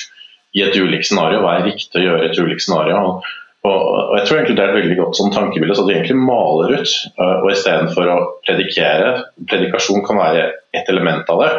i 0.59 0.65
et 0.67 0.75
ulikt 0.75 1.07
scenario? 1.07 1.45
Hva 1.45 1.55
er 1.55 1.69
riktig 1.69 2.01
å 2.01 2.05
gjøre 2.09 2.25
i 2.25 2.31
et 2.33 2.41
ulikt 2.43 2.65
scenario? 2.65 2.99
Og, 2.99 3.29
og, 3.67 3.79
og, 3.93 4.17
jeg 4.19 4.27
tror 4.27 4.41
egentlig 4.41 4.57
Det 4.59 4.65
er 4.65 4.73
et 4.73 4.81
veldig 4.81 4.99
godt 4.99 5.21
sånn 5.21 5.33
tankebilde, 5.35 5.79
så 5.79 5.87
vi 5.87 5.95
egentlig 5.95 6.19
maler 6.19 6.75
ut. 6.81 6.97
Uh, 7.21 7.37
og 7.45 7.49
Istedenfor 7.53 8.11
å 8.11 8.19
predikere, 8.47 9.15
predikasjon 9.47 10.03
kan 10.07 10.21
være 10.21 10.51
et 10.75 10.91
element 10.93 11.31
av 11.31 11.45
det, 11.45 11.53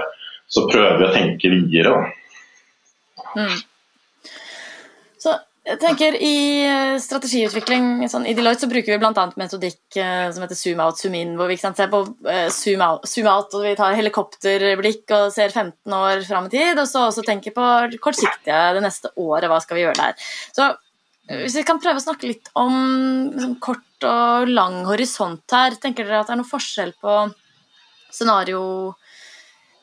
så 0.47 0.63
prøver 0.69 1.01
vi 1.01 1.07
å 1.07 1.13
tenke 1.15 1.51
videre. 1.51 1.95
Mm. 3.35 3.57
Så 5.19 5.33
jeg 5.67 5.79
tenker 5.81 6.15
I 6.23 6.37
eh, 6.63 6.93
strategiutvikling 7.03 8.05
sånn, 8.07 8.25
i 8.29 8.33
Deloitte 8.37 8.63
så 8.63 8.69
bruker 8.71 8.93
vi 8.93 8.99
bl.a. 9.01 9.25
metodikk 9.39 9.97
eh, 9.99 10.29
som 10.31 10.45
heter 10.45 10.55
zoom 10.55 10.79
out, 10.83 10.99
zoom 11.01 11.17
in, 11.19 11.33
hvor 11.39 11.51
vi 11.51 11.57
ser 11.59 11.89
på 11.91 12.03
eh, 12.31 12.47
zoom, 12.53 12.83
out, 12.85 13.07
zoom, 13.09 13.27
out, 13.27 13.51
og 13.57 13.65
vi 13.67 13.73
tar 13.75 13.97
helikopterblikk 13.97 15.11
og 15.17 15.33
ser 15.35 15.51
15 15.51 15.97
år 15.97 16.23
fram 16.27 16.47
i 16.47 16.53
tid, 16.55 16.79
og 16.79 16.87
så 16.87 17.07
også 17.09 17.25
tenker 17.27 17.55
på 17.55 17.67
kortsiktige 18.03 18.61
det 18.77 18.85
neste 18.85 19.11
året, 19.19 19.49
hva 19.51 19.59
skal 19.63 19.79
vi 19.79 19.83
gjøre 19.83 19.99
der. 19.99 20.29
Så 20.55 20.71
Hvis 21.27 21.57
vi 21.59 21.65
kan 21.67 21.81
prøve 21.83 21.99
å 21.99 22.05
snakke 22.05 22.29
litt 22.29 22.47
om 22.55 22.77
liksom, 23.33 23.57
kort 23.59 24.07
og 24.07 24.47
lang 24.47 24.85
horisont 24.87 25.43
her, 25.51 25.75
tenker 25.75 26.07
dere 26.07 26.21
at 26.21 26.29
det 26.29 26.37
er 26.37 26.39
noe 26.39 26.47
forskjell 26.47 26.93
på 27.03 27.17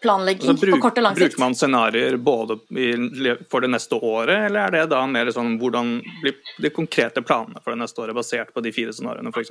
scenarioplanlegging 0.04 0.50
Altså, 0.50 0.66
bruk, 0.66 0.75
på 0.75 0.80
kort 0.80 0.99
og 0.99 1.02
lang 1.04 1.16
sikt? 1.16 1.25
bruker 1.25 1.40
man 1.40 1.54
scenarioer 1.54 2.16
både 2.16 2.58
i, 2.76 3.34
for 3.50 3.61
det 3.61 3.70
neste 3.73 3.96
året, 3.96 4.46
eller 4.49 4.61
er 4.61 4.70
det 4.70 4.87
da 4.92 5.02
mer 5.06 5.30
sånn 5.32 5.58
hvordan 5.61 5.96
blir 6.23 6.34
de 6.62 6.70
konkrete 6.70 7.23
planene 7.23 7.61
for 7.62 7.75
det 7.75 7.82
neste 7.82 8.00
året 8.00 8.16
basert 8.16 8.54
på 8.54 8.61
de 8.64 8.73
fire 8.73 8.92
scenarioene, 8.92 9.32
f.eks.? 9.32 9.50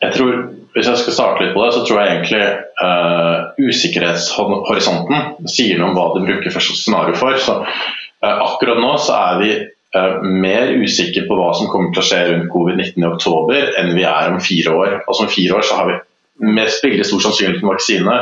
Jeg 0.00 0.12
tror, 0.12 0.36
Hvis 0.74 0.86
jeg 0.86 1.00
skal 1.02 1.12
starte 1.16 1.44
litt 1.44 1.54
på 1.54 1.64
det, 1.64 1.72
så 1.74 1.84
tror 1.84 2.00
jeg 2.00 2.14
egentlig 2.14 2.44
uh, 2.84 3.50
usikkerhetshorisonten 3.58 5.48
sier 5.48 5.80
noe 5.80 5.90
om 5.90 5.96
hva 5.96 6.06
de 6.14 6.24
bruker 6.26 6.52
første 6.52 6.76
scenario 6.76 7.16
for. 7.16 7.36
Så, 7.40 7.60
uh, 7.64 8.36
akkurat 8.44 8.80
nå 8.80 8.94
så 9.00 9.16
er 9.16 9.40
vi 9.40 9.50
uh, 9.96 10.20
mer 10.24 10.72
usikre 10.80 11.26
på 11.28 11.36
hva 11.36 11.50
som 11.56 11.68
kommer 11.72 11.92
til 11.92 12.04
å 12.04 12.06
skje 12.10 12.20
rundt 12.28 12.52
covid-19 12.52 13.00
i 13.00 13.08
oktober 13.08 13.72
enn 13.80 13.92
vi 13.96 14.06
er 14.08 14.32
om 14.32 14.40
fire 14.44 14.76
år. 14.76 14.96
Altså 15.06 15.26
Om 15.26 15.32
fire 15.32 15.58
år 15.58 15.68
så 15.68 15.80
har 15.80 15.90
vi 15.90 15.98
mest 16.40 16.84
veldig 16.84 17.06
stor 17.06 17.22
sannsynlighet 17.26 17.60
for 17.62 17.74
vaksine, 17.74 18.16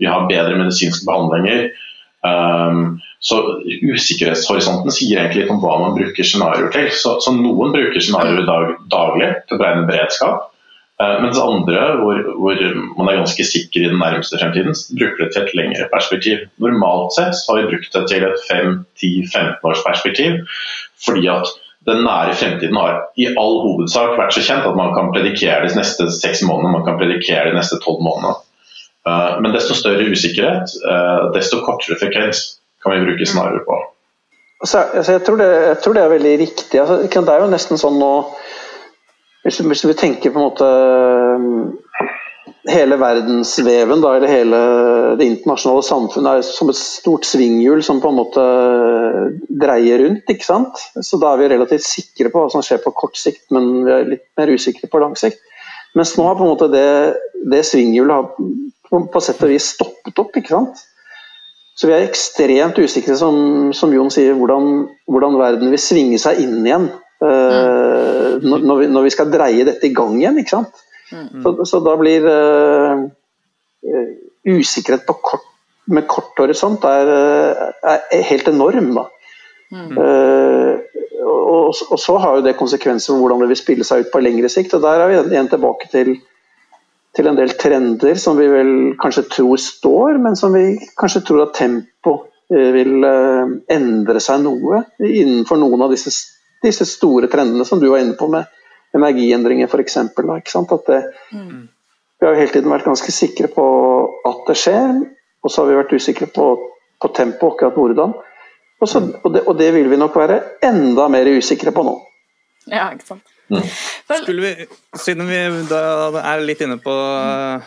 vi 0.00 0.08
har 0.10 0.28
bedre 0.30 0.58
medisinske 0.60 1.06
behandlinger. 1.08 1.72
Um, 2.22 3.00
så 3.22 3.38
Usikkerhetshorisonten 3.66 4.94
sier 4.94 5.24
egentlig 5.24 5.48
om 5.50 5.58
hva 5.62 5.74
man 5.80 5.96
bruker 5.96 6.26
scenarioer 6.26 6.70
til. 6.74 6.88
Så, 6.94 7.16
så 7.24 7.34
Noen 7.34 7.74
bruker 7.74 8.02
scenarioer 8.02 8.46
dag, 8.46 8.74
daglig 8.92 9.30
til 9.46 9.56
å 9.56 9.62
beregne 9.62 9.88
beredskap. 9.90 10.48
Uh, 11.02 11.18
mens 11.24 11.40
andre, 11.40 11.80
hvor, 11.98 12.20
hvor, 12.38 12.62
man 12.98 13.10
er 13.10 13.18
ganske 13.22 13.46
sikker 13.48 13.82
i 13.82 13.90
den 13.90 13.98
nærmeste 14.02 14.38
fremtiden, 14.38 14.76
bruker 14.94 15.24
det 15.24 15.32
til 15.34 15.42
et 15.46 15.56
lengre 15.58 15.88
perspektiv. 15.90 16.46
Normalt 16.62 17.16
sett 17.16 17.42
har 17.48 17.58
vi 17.58 17.68
brukt 17.72 17.96
det 17.96 18.04
til 18.12 18.28
et 18.28 18.46
5-10-15 18.50 19.66
års 19.70 19.82
perspektiv. 19.86 20.42
Fordi 21.02 21.26
at 21.32 21.50
den 21.86 22.04
nære 22.06 22.34
fremtiden 22.38 22.78
har 22.78 22.98
i 23.18 23.26
all 23.32 23.56
hovedsak 23.64 24.14
vært 24.18 24.36
så 24.36 24.42
kjent 24.46 24.66
at 24.68 24.78
man 24.78 24.92
kan 24.94 25.10
predikere 25.14 25.64
de 25.66 25.74
neste 25.78 26.06
seks 26.14 26.44
månedene, 26.46 26.76
man 26.76 26.84
kan 26.86 26.98
predikere 27.00 27.50
de 27.50 27.56
neste 27.58 27.80
tolv 27.82 28.02
månedene. 28.06 28.36
Uh, 29.02 29.40
men 29.42 29.54
desto 29.54 29.74
større 29.74 30.06
usikkerhet, 30.06 30.76
uh, 30.86 31.32
desto 31.34 31.58
kortere 31.66 31.98
frekvens 31.98 32.44
kan 32.82 32.94
vi 32.94 33.06
bruke 33.06 33.26
scenarioer 33.26 33.64
på. 33.66 33.78
Altså, 34.62 34.84
altså, 34.94 35.16
jeg, 35.16 35.24
tror 35.26 35.40
det, 35.40 35.48
jeg, 35.66 35.78
tror 35.82 35.96
det, 35.96 36.02
er 36.02 36.12
veldig 36.12 36.34
riktig. 36.38 36.80
Altså, 36.80 37.00
det 37.02 37.34
er 37.34 37.42
jo 37.42 37.50
nesten 37.50 37.80
sånn 37.80 37.98
nå 37.98 38.12
Hvis, 39.42 39.56
hvis 39.58 39.80
vi 39.88 39.94
tenker 39.98 40.30
på 40.30 40.38
en 40.38 40.44
måte 40.44 40.66
hele 42.70 42.96
verdensveven, 43.00 44.02
da, 44.02 44.12
eller 44.16 44.30
hele 44.30 44.58
det 45.18 45.26
internasjonale 45.26 45.82
samfunnet, 45.82 46.38
er 46.38 46.44
som 46.46 46.70
et 46.70 46.78
stort 46.78 47.26
svinghjul 47.26 47.82
som 47.82 47.98
på 48.02 48.12
en 48.12 48.18
måte 48.20 48.44
dreier 49.64 50.04
rundt. 50.04 50.30
ikke 50.30 50.46
sant? 50.46 50.84
Så 50.94 51.18
da 51.22 51.32
er 51.32 51.42
vi 51.42 51.50
relativt 51.54 51.86
sikre 51.86 52.30
på 52.30 52.44
hva 52.44 52.52
som 52.52 52.62
skjer 52.62 52.82
på 52.84 52.94
kort 52.94 53.18
sikt, 53.18 53.48
men 53.54 53.72
vi 53.86 53.94
er 53.96 54.06
litt 54.14 54.28
mer 54.38 54.54
usikre 54.54 54.90
på 54.90 55.02
lang 55.02 55.18
sikt. 55.18 55.42
Mens 55.98 56.14
nå 56.16 56.24
har 56.28 56.38
på 56.38 56.46
en 56.46 56.52
måte 56.54 56.70
det, 56.72 56.86
det 57.50 57.64
svinghjulet 57.68 58.38
på, 58.88 59.02
på 59.12 59.24
sett 59.24 59.42
og 59.42 59.52
vis 59.52 59.72
stoppet 59.74 60.22
opp. 60.22 60.38
ikke 60.38 60.54
sant? 60.54 60.86
Så 61.74 61.88
vi 61.88 61.96
er 61.96 62.06
ekstremt 62.06 62.78
usikre, 62.78 63.16
som, 63.18 63.72
som 63.74 63.92
Jon 63.92 64.12
sier, 64.12 64.36
hvordan, 64.38 64.86
hvordan, 65.10 65.38
verden 65.40 65.72
vil 65.72 65.80
svinge 65.80 66.20
seg 66.20 66.44
inn 66.44 66.60
igjen. 66.62 66.90
Uh, 67.22 68.38
når, 68.42 68.74
vi, 68.80 68.88
når 68.90 69.06
vi 69.06 69.12
skal 69.14 69.30
dreie 69.30 69.66
dette 69.66 69.88
i 69.88 69.94
gang 69.94 70.14
igjen. 70.20 70.38
ikke 70.42 70.56
sant? 70.60 70.82
Mm. 71.12 71.42
Så, 71.42 71.54
så, 71.68 71.80
da 71.84 71.94
blir 72.00 72.26
uh, 72.26 73.04
usikkerhet 74.48 75.06
kort, 75.06 75.46
med 75.92 76.06
kort 76.10 76.38
horisont 76.40 76.84
er, 76.88 77.12
er 77.84 78.26
helt 78.30 78.48
enorm. 78.48 78.92
da. 78.96 79.06
Mm. 79.72 79.94
Uh, 79.98 80.74
og, 81.22 81.72
og, 81.90 81.98
så 82.00 82.16
har 82.20 82.38
jo 82.38 82.44
det 82.44 82.58
konsekvenser 82.58 83.12
for 83.12 83.22
hvordan 83.22 83.44
det 83.44 83.52
vil 83.52 83.60
spille 83.60 83.86
seg 83.86 84.04
ut 84.04 84.12
på 84.12 84.22
lengre 84.24 84.50
sikt. 84.52 84.74
og 84.76 84.84
Der 84.84 85.04
er 85.04 85.12
vi 85.12 85.20
igjen 85.34 85.50
tilbake 85.52 85.88
til, 85.92 86.16
til 87.16 87.30
en 87.30 87.38
del 87.38 87.54
trender 87.60 88.20
som 88.20 88.40
vi 88.40 88.50
vel 88.50 88.74
kanskje 89.00 89.28
tror 89.30 89.60
står, 89.60 90.20
men 90.22 90.36
som 90.38 90.54
vi 90.56 90.76
kanskje 90.98 91.24
tror 91.28 91.46
at 91.46 91.56
tempo 91.60 92.18
vil 92.52 93.04
endre 93.72 94.20
seg 94.20 94.42
noe 94.44 94.82
innenfor 95.00 95.56
noen 95.56 95.86
av 95.86 95.94
disse, 95.94 96.10
disse 96.60 96.84
store 96.84 97.30
trendene 97.32 97.64
som 97.64 97.80
du 97.80 97.86
var 97.88 98.02
inne 98.02 98.18
på 98.18 98.28
med 98.28 98.50
energiendringer 98.96 99.70
f.eks. 99.70 99.96
At 99.96 100.86
det, 100.88 101.00
mm. 101.32 101.62
Vi 102.22 102.26
har 102.26 102.36
jo 102.36 102.38
hele 102.38 102.54
tiden 102.54 102.70
vært 102.70 102.86
ganske 102.86 103.14
sikre 103.14 103.48
på 103.50 103.66
at 104.28 104.44
det 104.46 104.58
skjer, 104.60 105.00
og 105.42 105.50
så 105.50 105.62
har 105.62 105.72
vi 105.72 105.80
vært 105.80 105.96
usikre 105.96 106.28
på, 106.30 106.46
på 107.02 107.10
tempoet, 107.16 107.56
akkurat 107.56 107.78
hvordan. 107.78 108.14
Og, 108.82 108.88
så, 108.90 109.02
og, 109.02 109.28
det, 109.34 109.44
og, 109.46 109.56
det, 109.58 109.72
vil 109.74 109.90
vi 109.90 109.98
nok 109.98 110.16
være 110.18 110.40
enda 110.66 111.08
mer 111.10 111.30
usikre 111.34 111.74
på 111.74 111.84
nå. 111.86 111.96
Ja, 112.70 112.88
ikke 112.94 113.14
sant. 113.14 113.28
Mm. 113.52 113.66
Skulle 114.22 114.42
vi, 114.42 114.66
siden 114.96 115.26
vi 115.28 115.38
da 115.68 115.82
er 116.22 116.44
litt 116.46 116.62
inne 116.64 116.78
på 116.80 116.94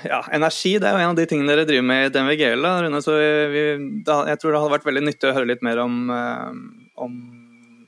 ja, 0.08 0.22
energi, 0.34 0.78
det 0.82 0.88
er 0.90 0.96
jo 0.96 1.04
en 1.04 1.12
av 1.12 1.20
de 1.20 1.28
tingene 1.30 1.52
dere 1.52 1.68
driver 1.68 1.88
med 1.92 2.08
i 2.08 2.14
DNVGL. 2.16 2.68
Rune, 2.86 3.02
så 3.04 3.16
vi, 3.52 3.66
da, 4.08 4.22
jeg 4.32 4.42
tror 4.42 4.56
det 4.56 4.64
hadde 4.64 4.76
vært 4.78 4.88
veldig 4.88 5.06
nyttig 5.10 5.30
å 5.30 5.36
høre 5.36 5.52
litt 5.52 5.66
mer 5.68 5.84
om, 5.84 6.00
eh, 6.16 6.56
om 7.06 7.20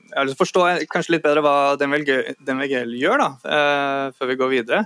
jeg 0.08 0.16
har 0.16 0.28
lyst 0.28 0.40
forstå 0.40 0.64
kanskje 0.92 1.16
litt 1.16 1.24
bedre 1.24 1.42
hva 1.44 1.76
DNVGL 1.78 2.96
gjør, 2.98 3.22
da, 3.22 3.28
uh, 3.44 4.16
før 4.16 4.32
vi 4.32 4.38
går 4.40 4.52
videre. 4.54 4.82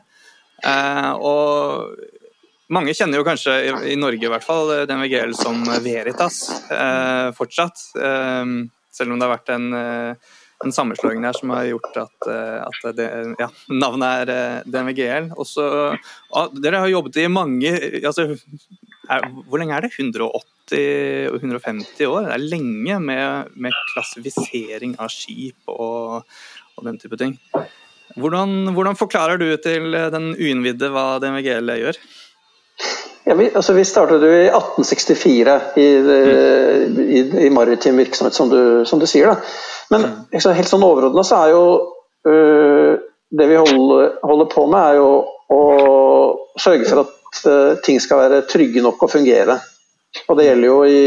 Uh, 0.63 1.13
og 1.19 2.71
mange 2.73 2.95
kjenner 2.97 3.21
jo 3.21 3.27
kanskje, 3.27 3.57
i, 3.93 3.97
Norge 4.01 4.27
i 4.27 4.31
hvert 4.33 4.47
fall, 4.47 4.73
DNVGL 4.89 5.35
som 5.37 5.61
Veritas 5.85 6.45
fortsatt. 7.37 7.83
selv 8.93 9.13
om 9.13 9.19
det 9.19 9.27
har 9.27 9.33
vært 9.35 9.53
en, 9.53 9.67
en, 9.77 10.73
sammenslåing 10.73 11.21
der 11.21 11.37
som 11.37 11.53
har 11.53 11.67
gjort 11.69 11.99
at, 12.01 12.31
at 12.65 12.97
det, 12.97 13.11
ja, 13.43 13.51
navnet 13.69 14.23
er 14.23 14.65
DNVGL. 14.65 15.29
Også, 15.37 15.67
dere 16.65 16.81
har 16.81 16.95
jobbet 16.95 17.21
i 17.21 17.29
mange 17.29 17.75
altså, 18.01 18.31
er, 19.11 19.29
Hvor 19.45 19.61
lenge 19.61 19.77
er 19.77 19.85
det? 19.85 19.93
180 19.99 20.52
og 20.73 21.39
150 21.41 22.07
år. 22.07 22.29
Det 22.29 22.35
er 22.37 22.45
lenge 22.55 22.99
med, 23.03 23.53
med 23.59 23.79
klassifisering 23.93 24.97
av 25.03 25.11
skip 25.13 25.73
og, 25.73 26.23
og, 26.77 26.85
den 26.87 26.99
type 27.03 27.19
ting. 27.21 27.37
Hvordan, 28.17 28.73
hvordan, 28.77 28.97
forklarer 28.97 29.41
du 29.41 29.49
til 29.65 29.93
den 30.13 30.33
uinnvidde 30.37 30.93
hva 30.93 31.17
DNVGL 31.23 31.75
gjør? 31.81 32.01
Ja, 33.25 33.35
vi, 33.39 33.49
altså 33.55 33.73
vi 33.77 33.85
startet 33.87 34.25
i 34.27 34.49
1864 34.51 35.59
i, 35.79 35.87
mm. 36.03 36.99
i, 37.03 37.21
i 37.47 37.51
maritim 37.55 38.01
virksomhet, 38.03 38.35
som 38.35 38.51
du, 38.51 38.83
som 38.87 39.01
du 39.01 39.07
sier. 39.07 39.31
Da. 39.31 39.37
Men 39.95 40.09
liksom, 40.33 40.55
helt 40.57 40.71
sånn 40.71 40.87
overordna 40.87 41.25
så 41.27 41.45
er 41.45 41.53
jo 41.55 41.65
øh, 42.29 42.99
Det 43.33 43.47
vi 43.49 43.57
holder, 43.57 44.17
holder, 44.21 44.49
på 44.53 44.67
med, 44.69 44.81
er 44.83 44.99
jo 44.99 45.11
å 45.53 45.61
sørge 46.61 46.85
for 46.85 47.07
at 47.07 47.39
øh, 47.49 47.79
ting 47.85 48.01
skal 48.03 48.21
være 48.27 48.43
trygge 48.51 48.83
nok 48.85 49.07
og 49.07 49.13
fungere. 49.15 49.57
Og 50.29 50.37
det 50.39 50.47
gjelder 50.49 50.69
jo 50.69 50.83
i 50.85 51.03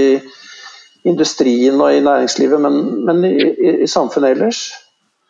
industrien 1.05 1.77
og 1.81 1.93
i 1.93 2.01
næringslivet, 2.03 2.61
men, 2.61 2.79
men 3.05 3.21
i, 3.27 3.35
i, 3.37 3.75
i, 3.85 3.87
samfunnet 3.89 4.35
ellers. 4.35 4.63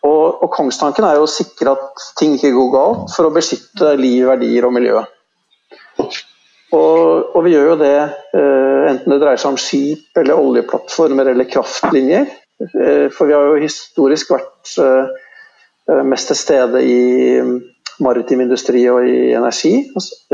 Og, 0.05 0.43
og, 0.43 0.47
kongstanken 0.53 1.07
er 1.07 1.17
jo 1.17 1.25
å 1.25 1.31
sikre 1.31 1.73
at 1.75 2.05
ting 2.19 2.37
ikke 2.37 2.53
går 2.55 2.71
galt, 2.75 3.11
for 3.15 3.27
å 3.27 3.33
beskytte 3.35 3.95
liv, 3.99 4.23
verdier 4.29 4.67
og 4.67 4.75
miljø. 4.75 5.01
Og, 6.75 7.35
og 7.35 7.39
vi 7.45 7.53
gjør 7.53 7.69
jo 7.71 7.77
det 7.79 7.97
uh, 8.35 8.81
enten 8.89 9.13
det 9.13 9.19
dreier 9.21 9.39
seg 9.41 9.53
om 9.53 9.59
skip 9.59 10.19
eller 10.19 10.39
oljeplattformer 10.39 11.31
eller 11.31 11.49
kraftlinjer. 11.49 12.27
Uh, 12.61 13.07
for 13.13 13.27
vi 13.27 13.35
har 13.35 13.49
jo 13.49 13.61
historisk 13.63 14.31
vært 14.35 14.75
uh, 14.79 16.03
mest 16.07 16.31
til 16.31 16.39
stede 16.39 16.83
i 16.85 16.99
maritim 18.03 18.41
industri 18.43 18.83
og 18.91 19.07
i 19.07 19.33
energi. 19.37 19.73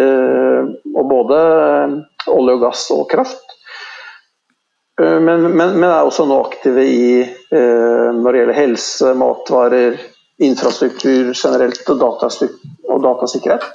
Og 0.01 1.03
både 1.09 1.39
olje 2.31 2.55
og 2.57 2.63
gass 2.65 2.85
og 2.93 3.07
kraft. 3.11 3.51
Eh, 5.01 5.19
men, 5.19 5.41
men, 5.41 5.79
men 5.79 5.89
er 5.89 6.03
også 6.03 6.25
nå 6.29 6.37
aktive 6.45 6.85
i 6.85 7.05
eh, 7.21 8.07
når 8.15 8.31
det 8.31 8.41
gjelder 8.41 8.59
helse, 8.59 9.13
matvarer, 9.17 9.99
infrastruktur 10.41 11.33
generelt 11.37 11.89
og, 11.93 12.05
og 12.89 13.03
datasikkerhet. 13.05 13.67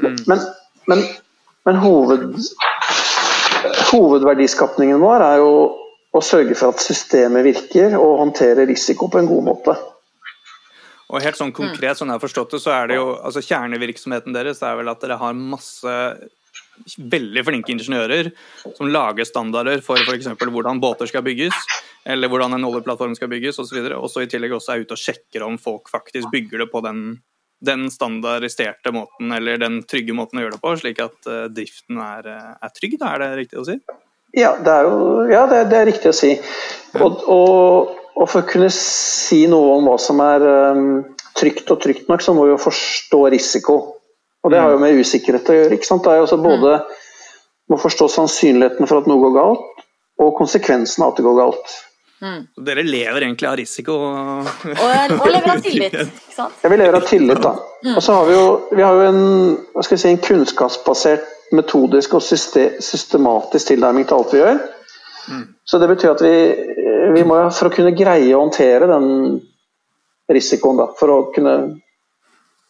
Mm. 0.00 0.16
Men, 0.26 0.44
men, 0.88 1.04
men 1.68 1.80
hoved, 1.82 2.24
hovedverdiskapningen 3.90 5.00
vår 5.02 5.26
er 5.26 5.42
jo 5.42 5.52
å 6.10 6.22
sørge 6.24 6.56
for 6.58 6.74
at 6.74 6.82
systemet 6.82 7.44
virker 7.46 7.94
og 8.00 8.18
håndterer 8.24 8.66
risiko 8.66 9.10
på 9.12 9.20
en 9.20 9.28
god 9.30 9.46
måte. 9.46 9.76
Og 11.10 11.22
helt 11.24 11.38
sånn 11.38 11.54
konkret, 11.54 11.98
sånn 11.98 12.12
jeg 12.12 12.20
har 12.20 12.22
forstått 12.22 12.54
det, 12.54 12.60
så 12.62 12.74
er 12.74 12.90
det 12.90 13.00
jo 13.00 13.14
altså 13.18 13.42
Kjernevirksomheten 13.42 14.36
deres 14.36 14.62
er 14.66 14.76
vel 14.78 14.90
at 14.92 15.02
dere 15.02 15.18
har 15.18 15.34
masse 15.34 15.94
veldig 16.96 17.42
flinke 17.44 17.72
ingeniører 17.74 18.30
som 18.76 18.88
lager 18.90 19.26
standarder 19.28 19.82
for 19.84 20.00
f.eks. 20.00 20.30
hvordan 20.40 20.80
båter 20.80 21.10
skal 21.10 21.24
bygges, 21.26 21.56
eller 22.08 22.30
hvordan 22.30 22.56
en 22.56 22.68
oljeplattform 22.68 23.16
skal 23.18 23.30
bygges 23.32 23.60
osv. 23.62 23.82
Og 23.98 24.08
så 24.10 24.24
i 24.24 24.30
tillegg 24.30 24.54
også 24.56 24.74
er 24.74 24.84
ute 24.84 24.96
og 24.96 25.02
sjekker 25.02 25.44
om 25.46 25.58
folk 25.60 25.90
faktisk 25.92 26.30
bygger 26.32 26.64
det 26.64 26.70
på 26.72 26.82
den, 26.86 27.02
den 27.60 27.88
standardiserte 27.92 28.94
måten, 28.96 29.34
eller 29.36 29.60
den 29.60 29.82
trygge 29.90 30.16
måten 30.16 30.40
å 30.40 30.46
gjøre 30.46 30.56
det 30.56 30.64
på, 30.64 30.76
slik 30.80 31.02
at 31.04 31.30
uh, 31.30 31.46
driften 31.52 32.00
er, 32.04 32.30
eh, 32.32 32.52
er, 32.56 32.74
trygg. 32.76 32.98
Da 33.02 33.14
er 33.14 33.24
det 33.24 33.32
riktig 33.44 33.60
å 33.60 33.66
si? 33.68 33.80
Ja, 34.38 34.54
det 34.62 34.72
er, 34.72 34.86
jo, 34.86 35.24
ja, 35.30 35.46
det, 35.50 35.64
det 35.72 35.80
er 35.80 35.88
riktig 35.90 36.12
å 36.12 36.16
si. 36.16 36.36
Og, 37.02 37.24
og 37.26 37.96
og 38.16 38.26
for 38.28 38.42
å 38.42 38.48
kunne 38.48 38.70
si 38.74 39.44
noe 39.50 39.76
om 39.78 39.88
hva 39.88 39.96
som 40.02 40.20
er 40.24 40.44
um, 40.74 40.88
trygt 41.38 41.70
og 41.72 41.80
trygt 41.82 42.10
nok, 42.10 42.24
så 42.24 42.34
må 42.36 42.46
vi 42.46 42.54
jo 42.54 42.60
forstå 42.60 43.20
risiko. 43.32 43.76
Og 44.40 44.52
det 44.52 44.60
har 44.60 44.72
jo 44.72 44.80
med 44.80 44.98
usikkerhet 44.98 45.52
å 45.52 45.56
gjøre. 45.56 45.76
ikke 45.76 45.88
sant? 45.88 46.04
Det 46.04 46.12
er 46.12 46.20
jo 46.20 46.26
også 46.26 46.40
både 46.42 46.80
må 47.70 47.78
forstå 47.78 48.08
sannsynligheten 48.10 48.88
for 48.90 49.02
at 49.02 49.08
noe 49.10 49.22
går 49.22 49.36
galt, 49.36 49.84
og 50.20 50.34
konsekvensen 50.38 51.04
av 51.04 51.12
at 51.12 51.20
det 51.20 51.26
går 51.28 51.38
galt. 51.38 51.76
Mm. 52.20 52.40
Dere 52.66 52.82
lever 52.84 53.24
egentlig 53.24 53.48
av 53.48 53.56
risiko? 53.56 53.94
Og, 54.04 54.48
og 54.74 55.28
lever 55.34 55.52
av 55.54 55.62
tillit, 55.64 55.94
ikke 55.94 56.34
sant? 56.34 56.58
Ja, 56.60 56.72
vi 56.72 56.80
lever 56.80 56.98
av 56.98 57.06
tillit, 57.08 57.40
da. 57.40 57.54
Mm. 57.86 57.94
Og 57.94 58.02
så 58.04 58.16
har 58.18 58.26
vi 58.28 58.34
jo, 58.36 58.48
vi 58.74 58.84
har 58.84 58.98
jo 58.98 59.06
en, 59.12 59.22
hva 59.76 59.86
skal 59.86 60.02
si, 60.02 60.10
en 60.10 60.24
kunnskapsbasert, 60.24 61.36
metodisk 61.56 62.12
og 62.14 62.22
systematisk 62.22 63.72
tilnærming 63.72 64.04
til 64.06 64.18
alt 64.20 64.34
vi 64.34 64.42
gjør. 64.42 64.60
Så 65.64 65.78
det 65.78 65.88
betyr 65.90 66.14
at 66.14 66.24
vi, 66.24 66.34
vi 67.14 67.22
må, 67.26 67.38
for 67.54 67.70
å 67.70 67.74
kunne 67.74 67.94
greie 67.96 68.32
å 68.34 68.42
håndtere 68.42 68.88
den 68.90 69.06
risikoen, 70.30 70.80
da, 70.80 70.88
for 70.98 71.12
å 71.14 71.20
kunne, 71.34 71.54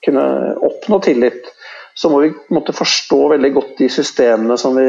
kunne 0.05 0.27
oppnå 0.69 1.01
tillit, 1.05 1.51
så 2.01 2.09
må 2.13 2.23
vi 2.23 2.31
måtte 2.55 2.73
forstå 2.77 3.19
veldig 3.35 3.51
godt 3.53 3.75
de 3.83 3.91
systemene 3.93 4.57
som 4.61 4.77
vi 4.79 4.87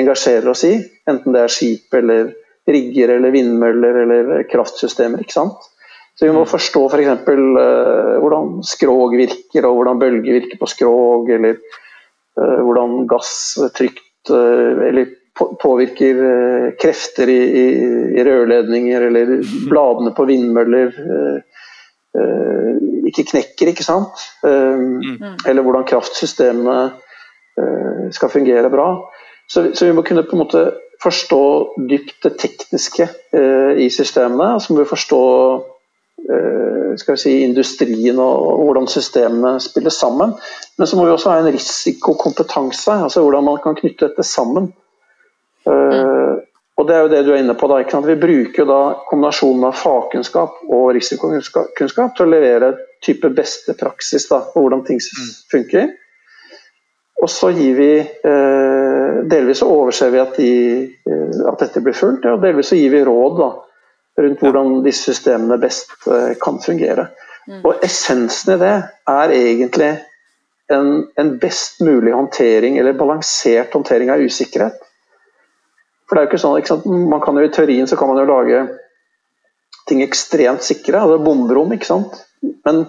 engasjerer 0.00 0.48
oss 0.50 0.64
i. 0.66 0.74
Enten 1.10 1.36
det 1.36 1.44
er 1.44 1.52
skip 1.52 1.94
eller 1.94 2.32
rigger 2.66 3.12
eller 3.18 3.34
vindmøller 3.34 4.00
eller 4.02 4.32
kraftsystemer. 4.50 5.22
ikke 5.22 5.36
sant? 5.36 5.68
Så 6.14 6.26
vi 6.26 6.32
må 6.32 6.44
mm. 6.44 6.50
forstå 6.50 6.84
f.eks. 6.88 7.24
For 7.26 7.42
uh, 7.58 8.14
hvordan 8.22 8.62
skrog 8.66 9.16
virker, 9.18 9.66
og 9.66 9.78
hvordan 9.78 10.00
bølger 10.02 10.38
virker 10.38 10.60
på 10.60 10.70
skrog, 10.70 11.30
eller 11.36 11.58
uh, 12.38 12.60
hvordan 12.62 13.04
gass 13.10 13.34
trygt 13.76 14.32
uh, 14.32 14.88
eller 14.88 15.10
påvirker 15.34 16.20
krefter 16.80 17.30
i, 17.32 17.40
i, 17.42 17.64
i, 18.14 18.24
rørledninger, 18.26 19.08
eller 19.08 19.32
bladene 19.70 20.14
på 20.14 20.26
vindmøller 20.30 20.94
ikke 23.04 23.24
knekker, 23.32 23.72
ikke 23.72 23.82
sant? 23.82 24.22
Mm. 24.46 25.34
Eller 25.50 25.64
hvordan 25.66 25.86
kraftsystemene 25.88 26.76
skal 28.14 28.30
fungere 28.30 28.70
bra. 28.70 28.86
Så, 29.50 29.70
så, 29.74 29.86
vi 29.86 29.92
må 29.92 30.02
kunne 30.02 30.22
på 30.22 30.36
en 30.36 30.42
måte 30.44 30.62
forstå 31.02 31.44
dypt 31.90 32.22
det 32.24 32.34
tekniske 32.40 33.08
eh, 33.36 33.72
i 33.84 33.90
systemene. 33.92 34.54
Så 34.60 34.72
må 34.72 34.80
vi 34.80 34.88
forstå 34.88 35.22
eh, 36.30 36.94
skal 37.00 37.16
vi 37.16 37.22
si, 37.24 37.34
industrien 37.44 38.18
og, 38.18 38.46
og, 38.48 38.62
hvordan 38.68 38.88
systemene 38.90 39.58
spiller 39.60 39.92
sammen. 39.92 40.32
Men 40.78 40.88
så 40.88 40.96
må 40.96 41.06
vi 41.08 41.14
også 41.14 41.34
ha 41.34 41.42
en 41.42 41.52
risikokompetanse, 41.52 43.02
altså 43.08 43.24
hvordan 43.24 43.46
man 43.50 43.60
kan 43.64 43.76
knytte 43.80 44.08
dette 44.08 44.26
sammen. 44.28 44.72
Eh, 45.66 46.34
og 46.74 46.88
Det 46.88 46.94
er 46.94 47.04
jo 47.04 47.10
det 47.12 47.22
du 47.24 47.32
er 47.32 47.42
inne 47.42 47.54
på. 47.54 47.68
da, 47.70 47.82
Vi 48.00 48.14
bruker 48.18 48.62
jo 48.62 48.66
da 48.66 48.80
kombinasjonen 49.08 49.64
av 49.68 49.76
fagkunnskap 49.78 50.64
og 50.68 50.94
risikokunnskap 50.96 52.16
til 52.16 52.26
å 52.26 52.30
levere 52.30 52.74
type 53.04 53.30
beste 53.30 53.74
praksis 53.78 54.26
da, 54.28 54.40
på 54.52 54.64
hvordan 54.64 54.84
ting 54.84 54.98
mm. 54.98 55.28
funker. 55.52 55.92
Og 57.22 57.30
så 57.30 57.50
gir 57.54 57.76
vi 57.78 57.92
eh, 58.00 59.20
Delvis 59.30 59.62
så 59.62 59.68
overser 59.70 60.10
vi 60.12 60.20
at, 60.20 60.34
de, 60.36 60.54
eh, 61.08 61.36
at, 61.48 61.60
dette 61.62 61.80
blir 61.80 61.96
fulgt, 61.96 62.26
og 62.28 62.42
delvis 62.42 62.72
så 62.72 62.76
gir 62.76 62.90
vi 62.92 63.04
råd 63.06 63.38
da, 63.38 63.50
rundt 64.20 64.42
hvordan 64.44 64.74
disse 64.84 65.12
systemene 65.12 65.56
best 65.62 65.94
eh, 66.10 66.34
kan 66.42 66.58
fungere. 66.60 67.06
Mm. 67.48 67.62
Og 67.62 67.84
essensen 67.86 68.56
i 68.56 68.58
det 68.60 68.74
er 69.14 69.34
egentlig 69.36 69.92
en, 70.74 70.90
en, 71.20 71.32
best 71.40 71.80
mulig 71.84 72.12
håndtering, 72.12 72.76
eller 72.80 72.98
balansert 72.98 73.72
håndtering 73.72 74.12
av 74.12 74.24
usikkerhet. 74.24 74.83
For 76.04 76.16
det 76.16 76.20
er 76.20 76.26
jo 76.26 76.32
ikke 76.32 76.42
sånn, 76.42 76.58
ikke 76.60 76.72
sant? 76.74 76.88
man 77.12 77.22
kan 77.24 77.38
jo 77.38 77.46
I 77.46 77.52
teorien 77.52 77.88
så 77.88 77.96
kan 77.96 78.10
man 78.10 78.20
jo 78.20 78.28
lage 78.28 78.64
ting 79.88 80.02
ekstremt 80.04 80.64
sikre, 80.64 81.00
altså 81.00 81.20
bomberom, 81.20 81.72
ikke 81.76 81.88
sant. 81.88 82.20
Men, 82.64 82.84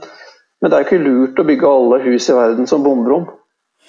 men 0.61 0.71
det 0.71 0.77
er 0.77 0.83
jo 0.83 0.87
ikke 0.87 1.03
lurt 1.03 1.41
å 1.41 1.47
bygge 1.47 1.71
alle 1.71 1.99
hus 2.05 2.29
i 2.31 2.37
verden 2.37 2.69
som 2.71 2.85
bomberom. 2.85 3.27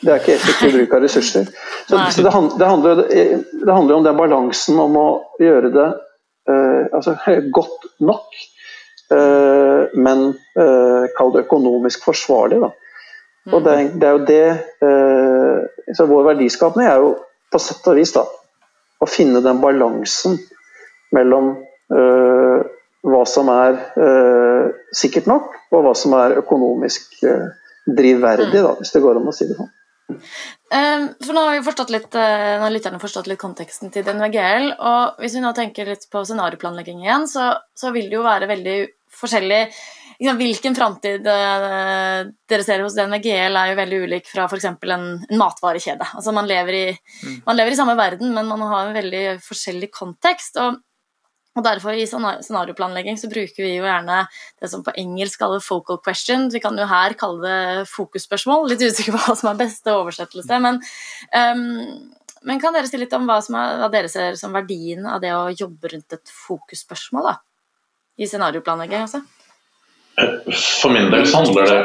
Det 0.02 0.12
er 0.12 0.21
ikke 0.21 0.35
effektiv 0.35 0.75
bruk 0.75 0.97
av 0.97 1.04
ressurser. 1.06 1.47
Så, 1.87 1.99
så 2.12 2.25
det, 2.25 2.33
det, 2.59 2.66
handler, 2.66 3.02
det, 3.06 3.71
handler, 3.71 3.95
om 3.97 4.04
den 4.04 4.19
balansen 4.19 4.80
om 4.82 4.99
å 5.00 5.06
gjøre 5.41 5.71
det 5.73 5.86
uh, 6.50 6.82
altså, 6.93 7.17
godt 7.58 7.86
nok, 8.04 8.26
uh, 9.15 9.86
men 9.97 10.26
uh, 10.58 11.06
kall 11.17 11.32
det 11.32 11.47
økonomisk 11.47 12.04
forsvarlig. 12.10 12.60
Da. 12.67 12.73
Og 13.54 13.62
det, 13.65 13.76
det, 13.95 14.08
er 14.08 14.17
jo 14.17 14.25
det 14.26 15.95
så 15.95 16.04
Vår 16.10 16.25
verdiskapning 16.26 16.89
er 16.91 16.99
jo 16.99 17.12
på 17.54 17.60
sett 17.62 17.84
og 17.86 17.95
vis 17.95 18.10
da, 18.10 18.25
å 19.02 19.09
finne 19.11 19.43
den 19.45 19.61
balansen 19.63 20.39
mellom 21.17 21.54
hva 23.06 23.23
som 23.30 23.50
er 23.52 23.76
sikkert 24.97 25.28
nok, 25.30 25.52
og 25.71 25.85
hva 25.85 25.93
som 25.95 26.17
er 26.19 26.39
økonomisk 26.41 27.21
drivverdig, 27.87 28.63
da, 28.65 28.73
hvis 28.80 28.95
det 28.95 29.02
går 29.04 29.21
an 29.21 29.30
å 29.30 29.35
si 29.37 29.47
det 29.47 29.59
sånn. 29.59 29.71
For 30.06 31.35
nå 31.35 31.45
har 31.47 31.59
litt, 31.93 32.17
nå 32.17 32.65
har 32.65 32.75
lytterne 32.75 33.02
forstått 33.02 33.30
litt 33.30 33.41
konteksten 33.43 33.93
til 33.95 34.06
DNVGL. 34.06 34.73
Og 34.78 35.23
hvis 35.23 35.37
vi 35.39 35.43
nå 35.45 35.52
tenker 35.56 35.89
litt 35.89 36.06
på 36.11 36.23
scenarioplanlegging 36.26 37.04
igjen, 37.04 37.26
så, 37.30 37.52
så 37.75 37.93
vil 37.95 38.11
det 38.11 38.19
jo 38.19 38.26
være 38.26 38.50
veldig 38.50 38.76
forskjellig 39.17 39.63
liksom, 40.19 40.41
Hvilken 40.41 40.76
framtid 40.79 41.26
uh, 41.29 42.25
dere 42.49 42.67
ser 42.67 42.85
hos 42.85 42.97
DNVGL, 42.97 43.57
er 43.61 43.73
jo 43.73 43.79
veldig 43.81 44.00
ulik 44.07 44.31
fra 44.31 44.49
f.eks. 44.49 44.69
En, 44.71 45.07
en 45.29 45.41
matvarekjede. 45.41 46.11
Altså 46.17 46.35
man 46.37 46.49
lever, 46.50 46.81
i, 46.81 46.97
mm. 46.97 47.39
man 47.47 47.59
lever 47.59 47.75
i 47.75 47.79
samme 47.79 47.97
verden, 47.99 48.35
men 48.35 48.50
man 48.50 48.67
har 48.67 48.89
en 48.89 48.99
veldig 48.99 49.25
forskjellig 49.47 49.93
kontekst. 49.95 50.61
og 50.63 50.83
og 51.57 51.65
Derfor 51.65 51.97
i 51.97 52.05
scenarioplanlegging 52.05 53.17
så 53.17 53.31
bruker 53.33 53.65
vi 53.65 53.76
jo 53.79 53.87
gjerne 53.87 54.19
det 54.61 54.69
som 54.69 54.83
på 54.85 54.93
engelsk 55.00 55.41
kaller 55.41 55.63
focal 55.65 55.99
question. 56.05 56.50
Vi 56.52 56.61
kan 56.61 56.76
jo 56.76 56.89
her 56.89 57.17
kalle 57.17 57.41
det 57.47 57.87
fokusspørsmål. 57.95 58.69
Litt 58.69 58.85
usikker 58.85 59.17
på 59.17 59.23
hva 59.25 59.37
som 59.39 59.50
er 59.50 59.63
beste 59.63 59.95
oversettelse. 59.97 60.59
Men, 60.61 60.83
um, 61.33 61.63
men 62.47 62.61
kan 62.61 62.76
dere 62.76 62.91
si 62.91 63.00
litt 63.00 63.17
om 63.17 63.25
hva, 63.29 63.39
er, 63.41 63.81
hva, 63.81 63.89
dere 63.93 64.13
ser 64.13 64.37
som 64.37 64.52
verdien 64.57 65.09
av 65.09 65.23
det 65.25 65.33
å 65.33 65.49
jobbe 65.55 65.95
rundt 65.95 66.19
et 66.19 66.35
fokusspørsmål 66.45 67.31
da, 67.31 67.35
i 68.21 68.29
scenarioplanlegging? 68.29 69.09
Altså? 69.09 69.25
For 70.17 70.93
min 70.93 71.11
del 71.13 71.26
så 71.29 71.43
handler 71.43 71.67
det, 71.69 71.81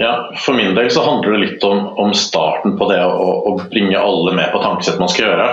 ja, 0.00 0.12
del 0.48 0.90
så 0.90 1.02
handler 1.04 1.34
det 1.34 1.40
litt 1.42 1.66
om, 1.68 1.82
om 2.00 2.14
starten 2.16 2.78
på 2.78 2.88
det 2.88 3.02
å, 3.04 3.26
å, 3.50 3.58
bringe 3.68 4.00
alle 4.00 4.32
med 4.36 4.54
på 4.54 4.62
tankesett 4.62 5.02
man 5.02 5.12
skal 5.12 5.28
gjøre. 5.28 5.48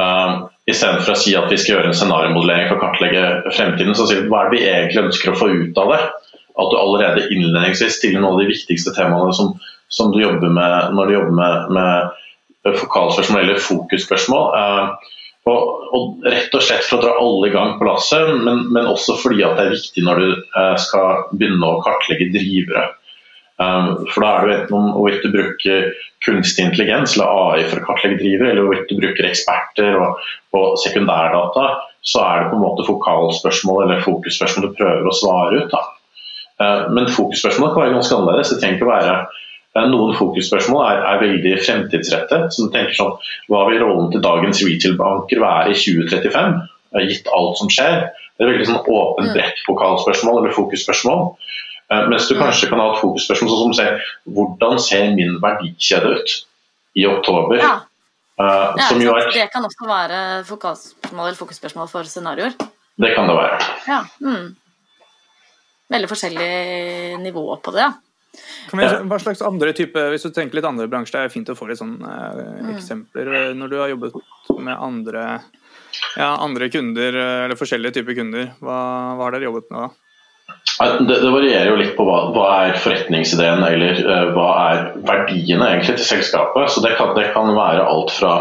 Uh, 0.00 0.50
Istedenfor 0.66 1.12
å 1.12 1.20
si 1.20 1.34
at 1.36 1.50
vi 1.52 1.58
skal 1.60 1.76
gjøre 1.76 1.90
en 1.92 1.96
scenariomodellering 1.96 2.70
for 2.70 2.78
å 2.78 2.82
kartlegge 2.86 3.52
fremtiden, 3.52 3.94
så 3.94 4.08
sier 4.08 4.24
vi 4.24 4.30
hva 4.32 4.42
er 4.42 4.50
det 4.50 4.56
vi 4.56 4.66
egentlig 4.66 5.02
ønsker 5.10 5.34
å 5.34 5.38
få 5.38 5.50
ut 5.52 5.80
av 5.82 5.92
det? 5.92 6.00
At 6.54 6.70
du 6.70 6.76
allerede 6.78 7.26
innledningsvis 7.34 7.98
stiller 7.98 8.22
noen 8.22 8.38
av 8.38 8.42
de 8.42 8.48
viktigste 8.48 8.94
temaene 8.96 9.34
som, 9.36 9.52
som 9.92 10.14
du 10.14 10.22
jobber 10.22 10.50
med 10.54 10.94
når 10.96 11.10
du 11.10 11.16
jobber 11.18 11.36
med, 11.36 11.74
med 11.76 12.78
fokusspørsmål. 13.60 14.46
Uh, 14.56 15.12
og, 15.44 15.88
og, 15.92 16.24
rett 16.24 16.54
og 16.56 16.62
slett 16.64 16.86
for 16.88 16.98
å 16.98 17.04
dra 17.04 17.14
alle 17.20 17.50
i 17.50 17.52
gang 17.52 17.74
på 17.78 17.86
lasset, 17.86 18.30
men, 18.46 18.66
men 18.72 18.88
også 18.88 19.18
fordi 19.20 19.44
at 19.44 19.58
det 19.58 19.66
er 19.66 19.74
viktig 19.74 20.04
når 20.06 20.20
du 20.22 20.28
eh, 20.32 20.76
skal 20.80 21.26
begynne 21.34 21.68
å 21.68 21.80
kartlegge 21.84 22.30
drivere. 22.32 22.86
Um, 23.54 24.08
for 24.10 24.24
da 24.24 24.30
er 24.34 24.48
det 24.48 24.54
enten 24.56 24.76
om 24.80 24.86
hvorvidt 24.96 25.22
du 25.22 25.30
bruker 25.30 25.84
kunstig 26.26 26.64
intelligens 26.64 27.12
eller 27.14 27.28
AI 27.30 27.66
for 27.68 27.78
å 27.78 27.84
kartlegge 27.86 28.18
drivere, 28.22 28.50
eller 28.50 28.66
hvorvidt 28.66 28.88
du 28.90 28.96
bruker 28.98 29.28
eksperter 29.28 30.00
og, 30.00 30.24
og, 30.56 30.72
sekundærdata, 30.82 31.68
så 32.02 32.24
er 32.24 32.40
det 32.40 32.48
på 32.50 32.58
en 32.58 32.64
måte 32.64 32.88
fokalspørsmål 32.88 33.84
eller 33.84 34.02
fokusspørsmål 34.02 34.66
du 34.66 34.74
prøver 34.80 35.06
å 35.06 35.14
svare 35.14 35.60
ut. 35.60 35.76
Da. 35.76 35.84
Uh, 36.58 36.82
men 36.96 37.12
fokusspørsmålet 37.12 37.76
kan 37.76 37.84
være 37.84 37.96
ganske 38.00 38.18
annerledes. 38.18 38.50
Det 38.50 38.58
trenger 38.64 38.80
ikke 38.80 38.88
å 38.88 38.94
være 38.96 39.16
noen 39.74 40.14
fokusspørsmål 40.14 40.84
er, 40.86 41.00
er 41.10 41.22
veldig 41.22 41.54
fremtidsrettet. 41.64 42.54
Du 42.54 42.70
tenker 42.70 42.94
sånn, 42.94 43.16
Hva 43.50 43.64
vil 43.70 43.82
rollen 43.82 44.12
til 44.12 44.22
dagens 44.22 44.62
retail-banker 44.62 45.42
være 45.42 45.72
i 45.72 45.78
2035, 45.80 46.60
gitt 47.08 47.30
alt 47.34 47.58
som 47.58 47.72
skjer? 47.72 48.04
Det 48.34 48.44
er 48.44 48.52
veldig 48.52 48.68
sånn 48.68 48.82
åpent, 48.82 49.30
mm. 49.30 49.34
bredt 49.34 49.64
pokalspørsmål 49.66 50.40
eller 50.42 50.54
fokusspørsmål. 50.54 51.26
Eh, 51.92 52.06
mens 52.10 52.28
du 52.30 52.36
kanskje 52.38 52.70
kan 52.70 52.82
ha 52.82 52.92
et 52.92 53.02
fokusspørsmål 53.02 53.50
sånn 53.50 53.64
som 53.64 53.74
ser 53.78 54.14
hvordan 54.36 54.80
ser 54.82 55.10
min 55.18 55.36
verdikjede 55.42 56.14
ut 56.16 56.38
i 56.98 57.06
oktober. 57.10 57.58
Ja. 57.62 57.74
Uh, 58.34 58.74
ja, 58.74 58.88
er, 58.90 59.28
det 59.30 59.44
kan 59.52 59.62
også 59.62 59.86
være 59.86 60.20
fokusspørsmål 60.48 61.28
eller 61.28 61.38
fokusspørsmål 61.38 61.90
for 61.90 62.08
scenarioer. 62.10 62.56
Det 62.98 63.10
kan 63.14 63.30
det 63.30 63.36
være. 63.38 63.58
Ja, 63.86 64.00
mm. 64.22 64.48
Veldig 65.94 66.10
forskjellig 66.10 66.48
nivå 67.22 67.44
på 67.62 67.74
det. 67.74 67.86
Vi, 68.74 68.86
hva 69.10 69.18
slags 69.22 69.42
andre 69.46 69.74
type, 69.76 70.00
Hvis 70.10 70.24
du 70.26 70.32
tenker 70.34 70.58
litt 70.58 70.66
andre 70.68 70.88
bransjer, 70.90 71.20
det 71.20 71.28
er 71.28 71.34
fint 71.34 71.50
å 71.52 71.58
få 71.58 71.68
litt 71.70 71.80
sånne 71.80 72.08
uh, 72.08 72.40
mm. 72.64 72.70
eksempler. 72.74 73.34
Når 73.58 73.72
du 73.72 73.76
har 73.80 73.92
jobbet 73.92 74.16
med 74.58 74.74
andre, 74.74 75.26
ja, 76.18 76.32
andre 76.34 76.70
kunder, 76.72 77.20
eller 77.44 77.60
forskjellige 77.60 78.00
typer 78.00 78.18
kunder, 78.18 78.50
hva, 78.64 78.80
hva 79.14 79.28
har 79.28 79.36
dere 79.36 79.50
jobbet 79.50 79.70
med 79.70 79.86
da? 79.86 79.92
Det, 80.98 81.20
det, 81.22 81.30
varierer 81.30 81.70
jo 81.70 81.76
litt 81.78 81.92
på 81.94 82.04
hva, 82.08 82.16
hva 82.34 82.46
er 82.66 82.78
forretningsideen 82.82 83.62
eller 83.62 84.00
uh, 84.02 84.32
hva 84.34 84.48
er 84.72 84.80
verdiene 85.06 85.68
egentlig 85.70 86.00
til 86.00 86.08
selskapet. 86.08 86.72
Så 86.72 86.82
det 86.84 86.96
kan, 86.98 87.14
det 87.16 87.30
kan, 87.36 87.52
være 87.54 87.86
alt 87.86 88.10
fra 88.12 88.34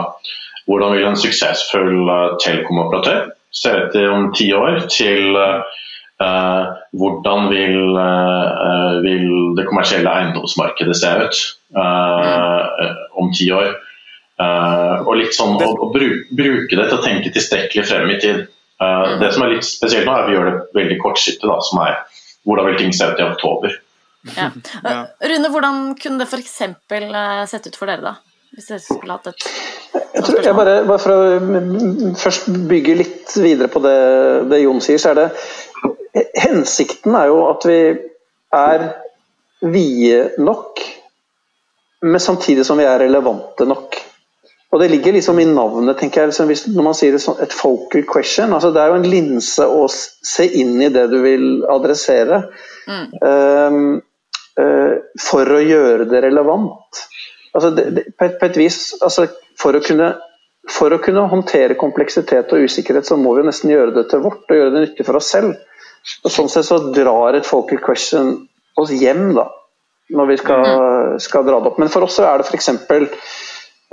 hvordan 0.66 0.96
vil 0.96 1.08
en 1.12 1.20
suksessfull 1.20 2.10
uh, 2.10 2.34
telekomoperatør 2.44 3.30
se 3.54 3.70
ut 3.78 3.98
om 4.10 4.32
ti 4.34 4.50
år, 4.58 4.82
til 4.90 5.38
uh, 5.38 5.62
hvordan 6.22 7.50
vil, 7.50 7.98
uh, 7.98 9.02
vil, 9.04 9.56
det 9.58 9.66
kommersielle 9.68 10.12
eiendomsmarkedet 10.12 10.96
se 10.98 11.12
ut 11.24 11.40
uh, 11.78 12.62
om 13.20 13.32
ti 13.34 13.50
år. 13.52 13.74
og 14.44 15.14
litt 15.16 15.36
sånn 15.36 15.56
å, 15.62 15.68
å 15.86 15.88
bruke, 15.94 16.26
bruke, 16.36 16.76
det 16.76 16.88
til 16.90 16.98
å 16.98 17.04
tenke 17.04 17.32
tilstrekkelig 17.32 17.86
frem 17.88 18.10
i 18.10 18.20
tid. 18.20 18.40
det 19.22 19.30
som 19.32 19.44
er 19.46 19.54
litt 19.54 19.68
spesielt 19.68 20.08
nå, 20.08 20.12
er 20.12 20.24
at 20.24 20.28
vi 20.28 20.36
gjør 20.36 20.50
det 20.50 20.56
veldig 20.76 20.98
kortsiktig, 21.00 21.48
da, 21.48 21.60
som 21.64 21.80
er 21.86 22.00
hvordan 22.44 22.68
vil 22.72 22.80
ting 22.82 22.96
se 22.98 23.08
ut 23.08 23.22
i 23.22 23.28
oktober. 23.28 23.78
Ja. 24.34 24.50
Rune, 25.30 25.54
hvordan 25.54 25.94
kunne 26.02 26.24
det 26.24 26.28
f.eks. 26.28 26.58
sett 27.52 27.70
ut 27.70 27.78
for 27.78 27.88
dere, 27.88 28.02
da? 28.04 28.16
Hvis 28.58 28.70
dere 28.70 28.84
skulle 28.84 29.16
hatt 29.16 29.32
et 29.32 29.48
jeg 30.14 30.24
tror, 30.28 30.44
jeg 30.46 30.56
bare, 30.56 30.74
bare, 30.86 31.02
for 31.02 31.14
å 31.14 32.14
først 32.22 32.50
bygge 32.70 32.96
litt 33.00 33.32
videre 33.42 33.70
på 33.72 33.82
det, 33.82 33.96
det 34.52 34.60
Jon 34.62 34.82
sier, 34.84 35.00
så 35.02 35.12
er 35.12 35.18
det 35.18 35.26
Hensikten 36.44 37.16
er 37.18 37.30
jo 37.32 37.44
at 37.50 37.66
vi 37.68 37.80
er 38.54 38.88
vide 39.64 40.30
nok, 40.38 40.82
men 42.04 42.20
samtidig 42.20 42.66
som 42.68 42.78
vi 42.78 42.86
er 42.86 43.00
relevante 43.00 43.66
nok. 43.66 44.00
Og 44.74 44.80
Det 44.80 44.90
ligger 44.90 45.14
liksom 45.14 45.40
i 45.40 45.46
navnet, 45.46 45.98
tenker 46.00 46.22
jeg, 46.22 46.48
liksom, 46.50 46.74
når 46.74 46.86
man 46.88 46.96
sier 46.98 47.14
det 47.14 47.22
sånn, 47.22 47.38
et 47.46 47.54
focal 47.54 48.02
question. 48.10 48.54
altså 48.54 48.72
Det 48.74 48.82
er 48.82 48.90
jo 48.90 48.96
en 48.98 49.12
linse 49.12 49.68
å 49.70 49.84
se 49.90 50.48
inn 50.50 50.82
i 50.82 50.90
det 50.90 51.04
du 51.12 51.20
vil 51.22 51.46
adressere. 51.70 52.40
Mm. 52.90 53.04
Um, 53.22 53.84
uh, 54.58 54.96
for 55.22 55.54
å 55.54 55.62
gjøre 55.62 56.10
det 56.10 56.24
relevant. 56.26 57.04
Altså 57.54 57.70
det, 57.78 57.86
det, 57.94 58.06
på, 58.18 58.26
et, 58.26 58.40
på, 58.40 58.50
et, 58.50 58.58
vis, 58.58 58.80
altså 59.06 59.28
for, 59.62 59.78
å 59.78 59.84
kunne, 59.86 60.10
for 60.74 60.96
å 60.96 61.02
kunne 61.06 61.28
håndtere 61.30 61.78
kompleksitet 61.78 62.50
og 62.50 62.66
usikkerhet, 62.66 63.06
så 63.06 63.20
må 63.22 63.36
vi 63.38 63.46
nesten 63.46 63.70
gjøre 63.70 63.94
det 63.94 64.08
til 64.10 64.26
vårt 64.26 64.50
og 64.50 64.58
gjøre 64.58 64.74
det 64.74 64.84
nyttig 64.88 65.06
for 65.06 65.22
oss 65.22 65.30
selv. 65.36 65.54
Sånn 66.04 66.50
sett 66.52 66.68
så 66.68 66.80
drar 66.92 67.38
et 67.38 67.48
focal 67.48 67.80
question 67.84 68.36
oss 68.80 68.92
hjem, 68.92 69.32
da, 69.38 69.48
når 70.14 70.30
vi 70.32 70.38
skal, 70.42 70.64
mm. 70.68 71.20
skal 71.24 71.46
dra 71.48 71.60
det 71.62 71.72
opp. 71.72 71.80
Men 71.82 71.92
for 71.94 72.08
oss 72.08 72.18
så 72.20 72.28
er 72.28 72.42
det 72.42 72.48
f.eks. 72.50 72.70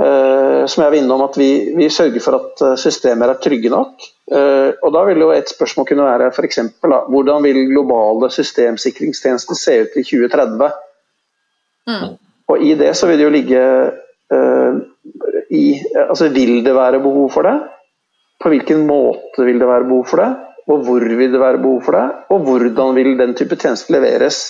Uh, 0.01 0.07
eh, 0.07 0.63
som 0.71 0.83
jeg 0.83 0.93
var 0.93 0.99
innom, 0.99 1.23
at 1.27 1.37
vi, 1.39 1.51
vi, 1.77 1.91
sørger 1.93 2.25
for 2.25 2.39
at 2.39 2.63
eh, 2.65 2.77
systemer 2.81 3.31
er 3.31 3.41
trygge 3.43 3.73
nok. 3.73 4.07
Uh, 4.33 4.73
og 4.81 4.95
Da 4.97 5.05
vil 5.11 5.23
jo 5.23 5.31
et 5.35 5.53
spørsmål 5.53 5.89
kunne 5.89 6.09
være 6.09 6.31
for 6.35 6.49
eksempel, 6.49 6.95
da, 6.95 7.03
hvordan 7.13 7.45
vil 7.45 7.67
globale 7.69 8.31
systemsikringstjenester 8.33 9.59
se 9.59 9.77
ut 9.85 9.99
i 10.01 10.07
2030? 10.07 10.71
Mm. 11.91 12.07
Og 12.51 12.65
I 12.65 12.75
det 12.81 12.95
så 12.99 13.09
vil 13.11 13.21
det 13.21 13.27
jo 13.29 13.35
ligge 13.35 13.61
uh, 14.35 14.81
i 15.51 15.65
altså 16.09 16.29
Vil 16.31 16.61
det 16.65 16.75
være 16.75 17.03
behov 17.03 17.31
for 17.35 17.47
det? 17.47 17.57
På 18.41 18.49
hvilken 18.49 18.87
måte 18.89 19.45
vil 19.45 19.59
det 19.61 19.69
være 19.69 19.89
behov 19.89 20.07
for 20.09 20.23
det? 20.23 20.31
Og 20.71 20.87
hvor 20.87 21.03
vil 21.03 21.33
det 21.33 21.43
være 21.43 21.61
behov 21.63 21.83
for 21.87 21.99
det, 21.99 22.07
og 22.31 22.47
hvordan 22.47 22.95
vil 22.97 23.17
den 23.19 23.35
type 23.39 23.59
tjeneste 23.59 23.95
leveres. 23.95 24.41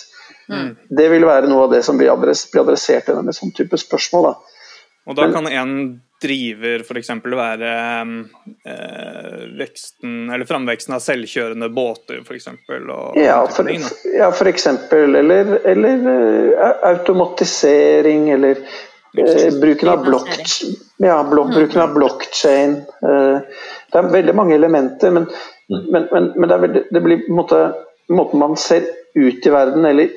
Mm. 0.50 0.74
Det 0.98 1.08
vil 1.12 1.26
være 1.26 1.48
noe 1.50 1.66
av 1.66 1.74
det 1.74 1.82
som 1.86 1.98
blir 1.98 2.12
adressert 2.12 3.08
gjennom 3.08 3.30
et 3.30 3.38
sånn 3.38 3.54
type 3.56 3.78
spørsmål. 3.80 4.30
Da. 4.30 4.60
Og 5.10 5.18
da 5.18 5.28
kan 5.32 5.48
en 5.48 5.74
driver 6.20 6.82
f.eks. 6.84 7.10
være 7.24 7.70
eh, 8.68 9.38
veksten, 9.58 10.28
eller 10.28 10.44
framveksten 10.48 10.96
av 10.96 11.02
selvkjørende 11.04 11.70
båter, 11.72 12.20
f.eks.? 12.20 12.50
Ja, 13.16 13.38
for, 13.48 13.70
ja, 14.12 14.28
for 14.36 14.50
eksempel. 14.50 15.16
Eller, 15.22 15.54
eller 15.64 16.04
uh, 16.04 16.76
automatisering, 16.92 18.28
eller 18.36 18.60
uh, 18.60 19.60
bruken 19.62 19.94
av 19.94 20.04
blockchain. 20.04 20.76
Ja, 21.00 21.22
blok, 21.24 21.54
bruken 21.56 21.86
av 21.86 21.96
blokkjede. 21.96 22.84
Uh, 23.00 23.64
det 23.90 24.02
er 24.02 24.12
veldig 24.12 24.36
mange 24.36 24.58
elementer. 24.60 25.16
men 25.16 25.30
men, 25.70 26.08
men, 26.10 26.32
men 26.36 26.50
det, 26.50 26.56
er, 26.56 26.82
det, 26.90 27.02
blir 27.04 27.22
på 27.26 27.32
en 27.32 27.38
måte 27.38 27.60
Måten 28.10 28.40
man 28.42 28.56
ser 28.58 28.88
ut 29.14 29.44
i 29.46 29.50
verden, 29.54 29.84
eller 29.86 30.10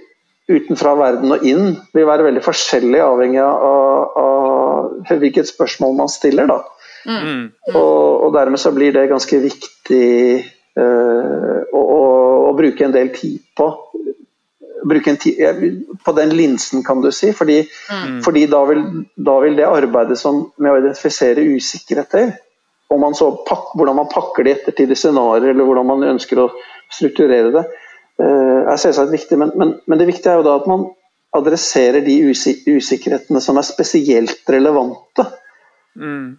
utenfra 0.49 0.95
verden 0.97 1.35
og 1.35 1.43
inn, 1.45 1.75
vil 1.93 2.07
være 2.09 2.25
veldig 2.25 2.41
forskjellig 2.41 3.03
avhengig 3.05 3.43
av, 3.43 4.15
av 4.17 5.19
hvilket 5.21 5.51
spørsmål 5.51 5.93
man 5.99 6.09
stiller. 6.09 6.49
da. 6.49 6.57
Mm. 7.05 7.51
Og, 7.73 8.23
og, 8.23 8.29
dermed 8.33 8.59
så 8.59 8.71
blir 8.75 8.95
det 8.95 9.09
ganske 9.11 9.39
viktig 9.43 10.07
uh, 10.79 11.59
å, 11.69 11.81
å, 11.81 12.01
å, 12.49 12.53
bruke 12.57 12.87
en 12.87 12.95
del 12.95 13.11
tid 13.15 13.43
på. 13.57 13.69
En 14.83 15.21
tid, 15.21 15.37
på 16.03 16.15
den 16.17 16.33
linsen, 16.35 16.81
kan 16.83 16.99
du 17.03 17.11
si. 17.15 17.29
Fordi, 17.35 17.61
mm. 17.63 18.17
fordi 18.25 18.47
da, 18.51 18.63
vil, 18.67 18.83
da, 19.15 19.37
vil, 19.45 19.55
det 19.59 19.69
arbeidet 19.69 20.17
som, 20.19 20.47
med 20.57 20.73
å 20.73 20.81
identifisere 20.81 21.45
usikkerheter 21.53 22.33
man 23.01 23.15
pak, 23.47 23.71
hvordan 23.77 23.97
man 23.97 24.11
pakker 24.11 24.45
det 24.45 24.51
i 24.51 24.55
ettertid 24.57 24.91
i 24.91 24.97
scenarioer, 24.97 25.51
eller 25.53 25.67
hvordan 25.67 25.87
man 25.89 26.05
ønsker 26.13 26.41
å 26.43 26.49
strukturere 26.93 27.53
det, 27.53 27.63
eh, 28.21 28.59
er 28.73 28.81
selvsagt 28.81 29.13
viktig. 29.13 29.39
Men, 29.39 29.53
men, 29.59 29.73
men, 29.87 30.01
det 30.01 30.09
viktige 30.11 30.33
er 30.33 30.41
jo 30.41 30.47
da 30.47 30.57
at 30.59 30.69
man 30.69 30.87
adresserer 31.33 32.05
de 32.05 32.19
usikkerhetene 32.29 33.41
som 33.41 33.57
er 33.57 33.65
spesielt 33.65 34.49
relevante. 34.53 35.25
Mm. 35.97 36.37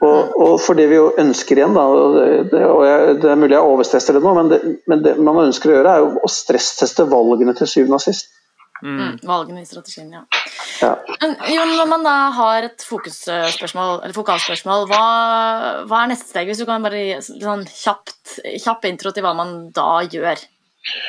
Og, 0.00 0.36
og, 0.40 0.54
for 0.64 0.78
det 0.78 0.86
vi 0.88 0.96
jo 0.96 1.10
ønsker 1.20 1.60
igjen, 1.60 1.76
da, 1.76 1.82
og 1.84 2.14
det, 2.48 2.60
og 2.64 2.84
jeg, 2.88 3.16
det 3.20 3.28
er 3.28 3.40
mulig 3.40 3.52
jeg 3.52 3.72
overstresser 3.74 4.16
det 4.16 4.22
nå, 4.24 4.32
men 4.38 4.48
det, 4.48 4.60
men 4.88 5.02
det 5.04 5.12
man 5.20 5.42
ønsker 5.44 5.68
å 5.68 5.74
gjøre, 5.74 5.92
er 5.92 6.04
jo 6.06 6.22
å 6.24 6.30
stressteste 6.32 7.04
valgene 7.10 7.52
til 7.58 7.68
syvende 7.68 7.98
og 7.98 8.06
sist. 8.06 8.32
Mm. 8.82 8.98
mm. 9.00 9.16
Valgene 9.28 9.62
i 9.62 9.68
strategien, 9.68 10.12
ja. 10.14 10.22
ja. 10.80 10.92
Men 11.20 11.34
Jon, 11.54 11.74
når 11.76 11.90
man 11.90 12.06
da 12.06 12.14
har 12.36 12.68
et 12.70 12.84
fokusspørsmål, 12.88 14.00
eller 14.04 14.16
fokalspørsmål, 14.16 14.86
hva, 14.90 15.02
hva, 15.84 16.02
er 16.02 16.12
neste 16.14 16.30
steg? 16.30 16.48
Hvis 16.48 16.62
du 16.62 16.66
kan 16.68 16.84
bare 16.84 17.02
gi 17.02 17.18
sånn 17.26 17.66
kjapt, 17.68 18.40
kjapp 18.64 18.88
intro 18.88 19.12
til 19.14 19.26
hva 19.26 19.34
man 19.36 19.68
da 19.76 20.00
gjør. 20.06 20.40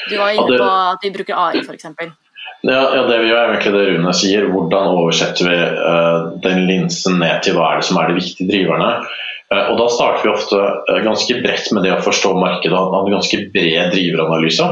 Du 0.10 0.18
var 0.20 0.36
inne 0.36 0.58
på 0.60 0.68
at 0.68 1.06
vi 1.06 1.14
bruker 1.16 1.38
AI, 1.40 1.64
f.eks. 1.64 1.88
Ja, 2.62 2.82
ja, 2.94 3.06
det 3.08 3.18
vi 3.24 3.30
gjør 3.32 3.40
er 3.40 3.52
egentlig 3.56 3.74
det 3.74 3.86
Rune 3.90 4.14
sier. 4.14 4.48
Hvordan 4.54 4.96
oversetter 5.00 5.48
vi 5.50 5.58
uh, 5.58 6.32
den 6.44 6.66
linsen 6.70 7.18
ned 7.22 7.42
til 7.46 7.58
hva 7.58 7.72
er 7.72 7.82
det 7.82 7.88
som 7.88 7.98
er 7.98 8.12
de 8.12 8.20
viktige 8.20 8.50
driverne? 8.52 8.92
Uh, 9.50 9.72
og 9.72 9.80
Da 9.80 9.88
starter 9.96 10.28
vi 10.28 10.34
ofte 10.34 10.60
uh, 10.60 11.00
ganske 11.02 11.40
bredt 11.42 11.72
med 11.74 11.88
det 11.88 11.96
å 11.96 12.04
forstå 12.06 12.36
markedet 12.38 12.78
og 12.78 12.94
ha 12.94 13.02
en 13.02 13.16
ganske 13.18 13.40
bred 13.56 13.96
driveranalyse. 13.96 14.68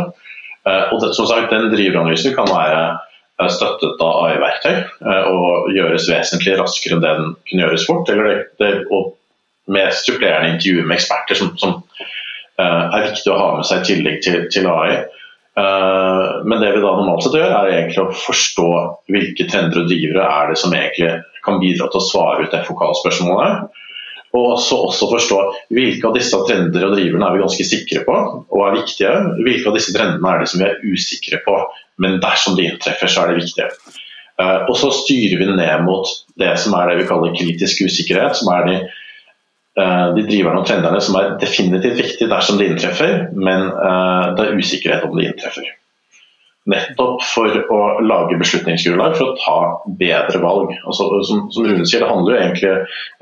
Eh, 0.68 0.86
og 0.94 1.02
det, 1.04 1.14
som 1.16 1.28
sagt, 1.30 1.52
Den 1.52 1.72
driveranalysen 1.74 2.36
kan 2.36 2.50
være 2.52 2.82
eh, 3.40 3.52
støttet 3.54 4.02
av 4.04 4.24
AI-verktøy 4.26 4.76
eh, 4.76 5.30
og 5.32 5.70
gjøres 5.76 6.10
vesentlig 6.12 6.58
raskere 6.60 6.98
enn 6.98 7.06
det 7.06 7.14
den 7.22 7.32
kunne 7.50 7.66
gjøres 7.66 7.88
fort. 7.88 8.10
eller 8.10 8.30
det, 8.30 8.42
det, 8.60 8.74
og 8.92 9.16
med 9.70 9.94
supplerende 9.94 10.56
intervjuer 10.56 10.90
med 10.90 10.98
eksperter 10.98 11.38
som, 11.38 11.54
som 11.62 11.82
er 12.60 13.06
viktig 13.06 13.30
å 13.32 13.38
ha 13.38 13.50
med 13.56 13.68
seg 13.70 13.84
i 13.84 13.88
tillegg 13.88 14.18
til, 14.26 14.40
til 14.52 14.66
AI. 14.68 14.96
Men 16.44 16.60
det 16.60 16.72
vi 16.74 16.82
da 16.82 16.90
normalt 16.98 17.22
sett 17.24 17.38
gjør, 17.38 17.54
er 17.54 17.76
egentlig 17.76 18.02
å 18.02 18.16
forstå 18.26 18.66
hvilke 19.14 19.46
trender 19.48 19.84
og 19.84 19.92
drivere 19.92 20.26
er 20.26 20.50
det 20.50 20.58
som 20.60 20.74
egentlig 20.74 21.12
kan 21.46 21.62
bidra 21.62 21.88
til 21.94 22.02
å 22.02 22.08
svare 22.08 22.48
ut 22.48 22.52
det 22.52 22.64
fokalspørsmålet. 22.66 23.70
Og 24.38 24.44
også, 24.54 24.78
også, 24.90 25.08
forstå 25.10 25.38
hvilke 25.74 26.06
av 26.06 26.18
disse 26.18 26.38
trender 26.46 26.86
og 26.86 26.94
driverne 26.94 27.26
er 27.26 27.36
vi 27.36 27.42
ganske 27.42 27.66
sikre 27.66 28.04
på 28.06 28.18
og 28.46 28.62
er 28.68 28.78
viktige. 28.78 29.14
Hvilke 29.42 29.72
av 29.72 29.80
disse 29.80 29.96
trendene 29.96 30.34
er 30.34 30.44
det 30.44 30.52
som 30.52 30.62
vi 30.62 30.68
er 30.68 30.84
usikre 30.86 31.42
på, 31.48 31.56
men 32.04 32.20
dersom 32.22 32.58
de 32.60 32.68
inntreffer, 32.70 33.10
så 33.10 33.24
er 33.24 33.32
det 33.32 33.42
viktige. 33.42 33.72
Uh, 34.40 34.70
og 34.70 34.76
så 34.80 34.92
styrer 35.02 35.42
vi 35.42 35.50
ned 35.50 35.84
mot 35.84 36.08
det 36.40 36.54
som 36.62 36.78
er 36.78 36.92
det 36.92 37.02
vi 37.02 37.10
kaller 37.10 37.34
kritisk 37.36 37.82
usikkerhet, 37.90 38.38
som 38.40 38.54
er 38.54 38.70
de, 38.70 38.78
uh, 39.82 40.06
de 40.16 40.24
driverne 40.30 40.62
og 40.62 40.70
trendene 40.70 41.02
som 41.04 41.18
er 41.20 41.34
definitivt 41.42 42.00
viktige 42.00 42.30
dersom 42.32 42.62
de 42.62 42.70
inntreffer, 42.70 43.26
men 43.36 43.68
uh, 43.74 44.38
det 44.38 44.46
er 44.46 44.62
usikkerhet 44.62 45.10
om 45.10 45.18
de 45.18 45.28
inntreffer. 45.28 45.74
Nettopp 46.70 47.24
for 47.26 47.60
å 47.74 47.80
lage 48.06 48.38
beslutningsgrunnlag 48.40 49.18
for 49.18 49.32
å 49.32 49.38
ta 49.40 49.58
bedre 50.00 50.42
valg. 50.44 50.74
Altså, 50.84 51.10
som, 51.28 51.46
som, 51.54 51.68
Rune 51.68 51.88
sier, 51.88 52.04
Det 52.04 52.10
handler 52.12 52.36
jo 52.36 52.40
egentlig 52.44 52.74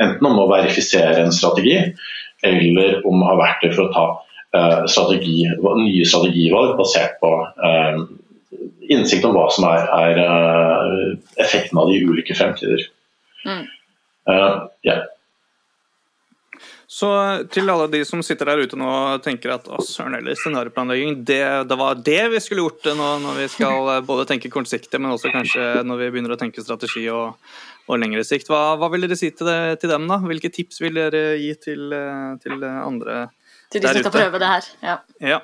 enten 0.03 0.29
om 0.29 0.39
å 0.41 0.49
verifisere 0.51 1.23
en 1.23 1.35
strategi, 1.35 1.77
eller 2.45 3.01
om 3.07 3.23
å 3.23 3.31
ha 3.31 3.37
verktøy 3.39 3.71
for 3.71 3.87
å 3.87 3.93
ta 3.95 4.05
uh, 4.57 4.85
strategi, 4.89 5.47
nye 5.47 6.07
strategivalg 6.07 6.75
basert 6.79 7.17
på 7.23 7.31
uh, 7.47 8.03
innsikt 8.87 9.25
om 9.27 9.35
hva 9.37 9.47
som 9.53 9.67
er, 9.69 9.87
er 9.97 10.21
uh, 10.21 11.11
effekten 11.41 11.79
av 11.81 11.91
de 11.91 12.01
ulike 12.03 12.37
fremtider. 12.37 12.87
Mm. 13.47 13.65
Yeah. 14.83 15.05
Så 16.87 17.07
til 17.51 17.67
alle 17.67 17.89
de 17.91 17.99
som 18.07 18.21
sitter 18.23 18.47
der 18.47 18.61
ute 18.63 18.77
nå 18.79 18.87
og 18.87 19.23
tenker 19.25 19.51
at 19.57 19.65
å, 19.67 19.81
søren 19.83 20.15
heller, 20.15 20.37
scenarioplanlegging, 20.39 21.17
det, 21.27 21.41
det, 21.67 21.77
var 21.79 21.99
det 21.99 22.21
vi 22.31 22.39
skulle 22.43 22.63
gjort 22.63 22.87
nå 22.95 23.09
når 23.25 23.41
vi 23.41 23.47
skal 23.51 23.91
eh, 23.91 24.05
både 24.07 24.23
tenke 24.29 24.51
kortsiktig, 24.53 25.01
men 25.03 25.11
også 25.11 25.33
kanskje 25.33 25.83
når 25.83 25.99
vi 25.99 26.07
begynner 26.13 26.37
å 26.37 26.39
tenke 26.39 26.63
strategi 26.63 27.03
og, 27.11 27.35
og 27.91 27.99
lengre 27.99 28.23
sikt. 28.27 28.47
Hva, 28.47 28.77
hva 28.79 28.87
vil 28.93 29.03
dere 29.03 29.19
si 29.19 29.33
til, 29.35 29.51
det, 29.51 29.81
til, 29.83 29.91
dem, 29.91 30.07
da? 30.07 30.21
Hvilke 30.31 30.53
tips 30.55 30.79
vil 30.85 30.95
dere 30.95 31.25
gi 31.41 31.51
til, 31.67 31.91
eh, 31.91 32.31
til 32.45 32.63
andre 32.63 33.19
der 33.19 33.27
ute? 33.27 33.33
Til 33.67 33.83
de 33.83 33.91
som 33.91 34.05
skal 34.05 34.15
prøve 34.15 34.39
det 34.39 34.53
her, 34.53 34.71
ja. 34.87 34.97
ja 35.35 35.39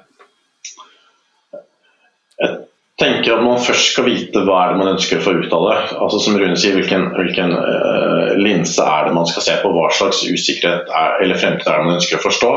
tenker 3.03 3.35
at 3.35 3.43
man 3.45 3.61
først 3.61 3.91
skal 3.91 4.07
vite 4.07 4.43
hva 4.47 4.59
er 4.63 4.73
det 4.73 4.79
man 4.81 4.91
ønsker 4.95 5.19
å 5.19 5.23
få 5.25 5.35
ut 5.41 5.55
av 5.55 5.65
det. 5.69 5.77
Altså 5.99 6.19
Som 6.23 6.37
Rune 6.39 6.57
sier, 6.59 6.77
hvilken, 6.79 7.09
hvilken 7.17 7.55
uh, 7.55 8.33
linse 8.39 8.83
er 8.83 9.07
det 9.07 9.15
man 9.17 9.29
skal 9.29 9.45
se 9.45 9.57
på? 9.61 9.71
Hva 9.75 9.89
slags 9.93 10.23
usikkerhet 10.23 10.91
er, 10.91 11.17
eller 11.23 11.41
fremtid 11.41 11.67
er 11.67 11.81
det 11.81 11.89
man 11.89 11.99
ønsker 11.99 12.19
å 12.19 12.23
forstå? 12.23 12.53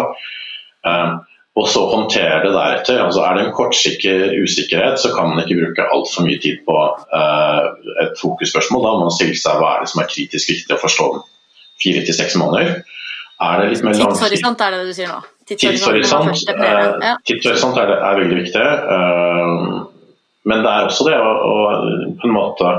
Uh, 0.86 1.16
og 1.56 1.70
så 1.72 1.82
håndtere 1.88 2.42
det 2.44 2.52
deretter. 2.52 2.98
Altså 3.02 3.22
Er 3.24 3.36
det 3.36 3.46
en 3.46 3.54
kortsikker 3.56 4.34
usikkerhet, 4.44 5.00
så 5.00 5.12
kan 5.16 5.32
man 5.32 5.40
ikke 5.42 5.60
bruke 5.62 5.86
altfor 5.92 6.26
mye 6.28 6.40
tid 6.42 6.60
på 6.68 6.76
uh, 6.76 7.62
et 8.04 8.18
fokusspørsmål. 8.20 8.84
Da 8.84 8.98
må 8.98 9.06
man 9.08 9.16
stille 9.16 9.38
seg 9.40 9.62
hva 9.62 9.76
er 9.76 9.86
det 9.86 9.92
som 9.94 10.04
er 10.04 10.12
kritisk 10.12 10.52
viktig 10.52 10.76
å 10.76 10.82
forstå 10.82 11.08
om 11.14 11.24
fire 11.82 12.04
til 12.04 12.16
seks 12.16 12.36
måneder. 12.40 12.84
Er 13.36 13.58
det 13.60 13.72
litt 13.72 13.82
mer 13.84 13.96
Tidshorisont 13.96 14.62
er 14.64 14.76
det 14.76 14.84
du 14.88 14.92
sier 14.96 15.10
nå? 15.12 15.18
Tidshorisont, 15.46 16.32
tidshorisont, 17.28 17.76
er, 17.78 17.90
er, 17.94 18.16
veldig 18.18 18.38
viktig. 18.40 18.62
Uh, 18.90 19.75
men 20.46 20.62
det 20.64 20.72
er 20.72 20.88
også 20.88 21.08
det 21.08 21.16
å, 21.18 21.32
å 21.36 21.56
på 22.20 22.28
en 22.28 22.36
måte 22.36 22.72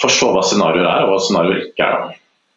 forstå 0.00 0.30
hva 0.34 0.44
scenarioer 0.44 0.88
er, 0.88 1.06
og 1.06 1.14
hva 1.14 1.22
scenarioer 1.24 1.66
ikke 1.68 1.88
er. 1.88 2.14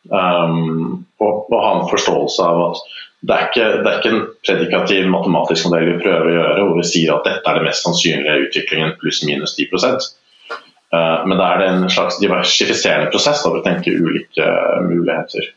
Um, 0.08 1.06
og, 1.20 1.48
og 1.52 1.58
ha 1.60 1.72
en 1.76 1.90
forståelse 1.92 2.44
av 2.44 2.62
at 2.70 2.82
det 3.28 3.34
er, 3.34 3.48
ikke, 3.50 3.66
det 3.82 3.90
er 3.90 3.98
ikke 3.98 4.12
en 4.14 4.22
predikativ 4.46 5.08
matematisk 5.12 5.68
modell 5.68 5.88
vi 5.90 5.98
prøver 6.04 6.30
å 6.30 6.36
gjøre 6.36 6.68
hvor 6.68 6.78
vi 6.78 6.86
sier 6.88 7.16
at 7.16 7.26
dette 7.28 7.50
er 7.50 7.58
det 7.58 7.66
mest 7.66 7.84
sannsynlige 7.84 8.46
utviklingen 8.46 8.94
pluss 9.02 9.24
minus 9.28 9.56
10 9.58 9.74
uh, 9.74 11.26
Men 11.26 11.34
det 11.34 11.48
er 11.48 11.66
en 11.66 11.90
slags 11.92 12.22
diversifiserende 12.22 13.12
prosess 13.12 13.42
da, 13.42 13.50
for 13.50 13.60
å 13.60 13.66
tenke 13.66 13.96
ulike 13.98 14.48
muligheter. 14.86 15.52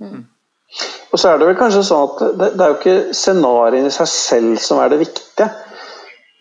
Mm. 0.00 0.24
Og 1.12 1.20
så 1.20 1.32
er 1.32 1.40
det 1.40 1.50
vel 1.50 1.58
kanskje 1.58 1.84
sånn 1.88 2.06
at 2.06 2.24
det, 2.38 2.50
det 2.56 2.64
er 2.64 2.72
jo 2.72 2.78
ikke 2.80 3.16
scenarioene 3.18 3.90
i 3.90 3.96
seg 3.98 4.12
selv 4.12 4.62
som 4.62 4.80
er 4.80 4.92
det 4.94 5.02
viktige, 5.02 5.50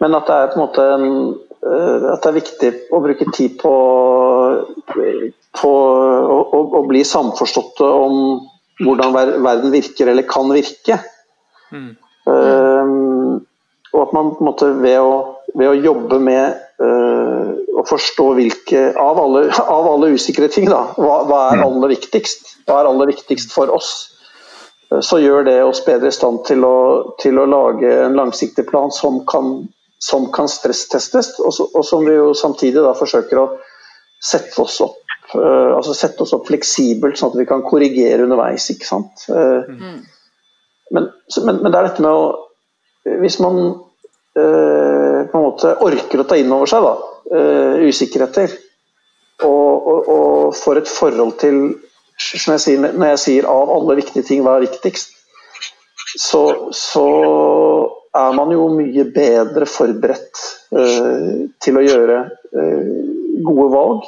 men 0.03 0.17
at 0.17 0.27
det 0.29 0.38
er 0.38 0.51
på 0.51 0.60
en 0.60 0.63
måte 0.65 0.88
en, 0.95 1.08
uh, 1.65 2.08
at 2.13 2.23
det 2.23 2.31
er 2.31 2.39
viktig 2.39 2.71
å 2.91 3.01
bruke 3.03 3.29
tid 3.36 3.58
på, 3.62 3.75
på 5.62 5.71
å, 5.75 6.39
å, 6.43 6.62
å 6.79 6.84
bli 6.89 7.03
samforståtte 7.08 7.88
om 7.88 8.19
hvordan 8.84 9.13
verden 9.15 9.71
virker 9.71 10.12
eller 10.12 10.27
kan 10.27 10.51
virke. 10.51 10.99
Mm. 11.71 11.95
Um, 12.25 13.45
og 13.93 14.01
at 14.01 14.13
man 14.13 14.34
på 14.36 14.43
en 14.43 14.49
måte 14.49 14.69
ved 14.81 14.97
å, 14.99 15.13
ved 15.55 15.69
å 15.71 15.77
jobbe 15.77 16.19
med 16.19 16.58
uh, 16.81 17.53
å 17.75 17.84
forstå 17.88 18.25
hvilke 18.38 18.88
Av 18.99 19.19
alle, 19.21 19.45
av 19.62 19.88
alle 19.93 20.12
usikre 20.15 20.49
ting, 20.51 20.67
da. 20.71 20.81
Hva, 20.97 21.21
hva, 21.29 21.39
er 21.51 21.62
mm. 21.62 21.65
aller 21.69 21.93
viktigst? 21.95 22.58
Hva 22.65 22.81
er 22.81 22.89
aller 22.91 23.13
viktigst 23.13 23.55
for 23.55 23.71
oss? 23.71 23.93
Uh, 24.91 24.99
så 24.99 25.21
gjør 25.23 25.47
det 25.47 25.58
oss 25.63 25.84
bedre 25.86 26.12
i 26.12 26.17
stand 26.17 26.43
til 26.49 26.65
å, 26.67 26.75
til 27.21 27.39
å 27.39 27.47
lage 27.49 27.93
en 28.08 28.19
langsiktig 28.19 28.67
plan 28.67 28.91
som 28.93 29.21
kan, 29.29 29.69
som 30.05 30.27
kan 30.33 30.49
stresstestes, 30.51 31.33
og, 31.41 31.53
så, 31.55 31.65
og, 31.71 31.85
som 31.87 32.05
vi 32.05 32.13
jo 32.17 32.33
samtidig 32.37 32.83
da 32.83 32.93
forsøker 32.97 33.41
å 33.41 33.47
sette 34.21 34.61
oss 34.61 34.79
opp 34.85 35.01
Uh, 35.33 35.73
altså 35.75 35.95
Sette 35.97 36.23
oss 36.23 36.33
opp 36.35 36.45
fleksibelt, 36.49 37.17
sånn 37.17 37.33
at 37.33 37.39
vi 37.39 37.47
kan 37.49 37.63
korrigere 37.65 38.25
underveis. 38.27 38.67
ikke 38.71 38.87
sant? 38.87 39.25
Uh, 39.29 39.65
mm. 39.65 39.97
men, 40.95 41.09
men, 41.47 41.63
men, 41.63 41.71
det 41.71 41.79
er 41.79 41.89
dette 41.89 42.05
med 42.05 42.11
å 42.11 43.15
Hvis 43.23 43.39
man 43.41 43.57
uh, 43.65 45.19
på 45.25 45.39
en 45.39 45.47
måte 45.47 45.73
orker 45.85 46.21
å 46.21 46.27
ta 46.29 46.37
inn 46.37 46.53
over 46.53 46.69
seg 46.69 46.85
da, 46.85 46.93
usikkerheter, 47.85 48.51
og, 49.43 49.87
og, 49.89 50.09
og, 50.13 50.55
får 50.55 50.83
et 50.83 50.91
forhold 50.91 51.33
til 51.41 51.57
som 52.21 52.53
jeg 52.53 52.61
sier, 52.63 52.83
Når 52.93 53.15
jeg 53.15 53.21
sier 53.23 53.47
av 53.49 53.71
alle 53.73 53.97
viktige 53.97 54.23
ting, 54.27 54.43
hva 54.45 54.55
er 54.59 54.67
viktigst, 54.67 55.15
så, 56.21 56.41
så 56.71 57.05
er 58.15 58.36
man 58.38 58.51
jo 58.54 58.67
mye 58.71 59.04
bedre 59.15 59.67
forberedt 59.67 60.43
til 61.63 61.80
å 61.80 61.84
gjøre 61.84 62.19
gode 63.45 63.67
valg 63.73 64.06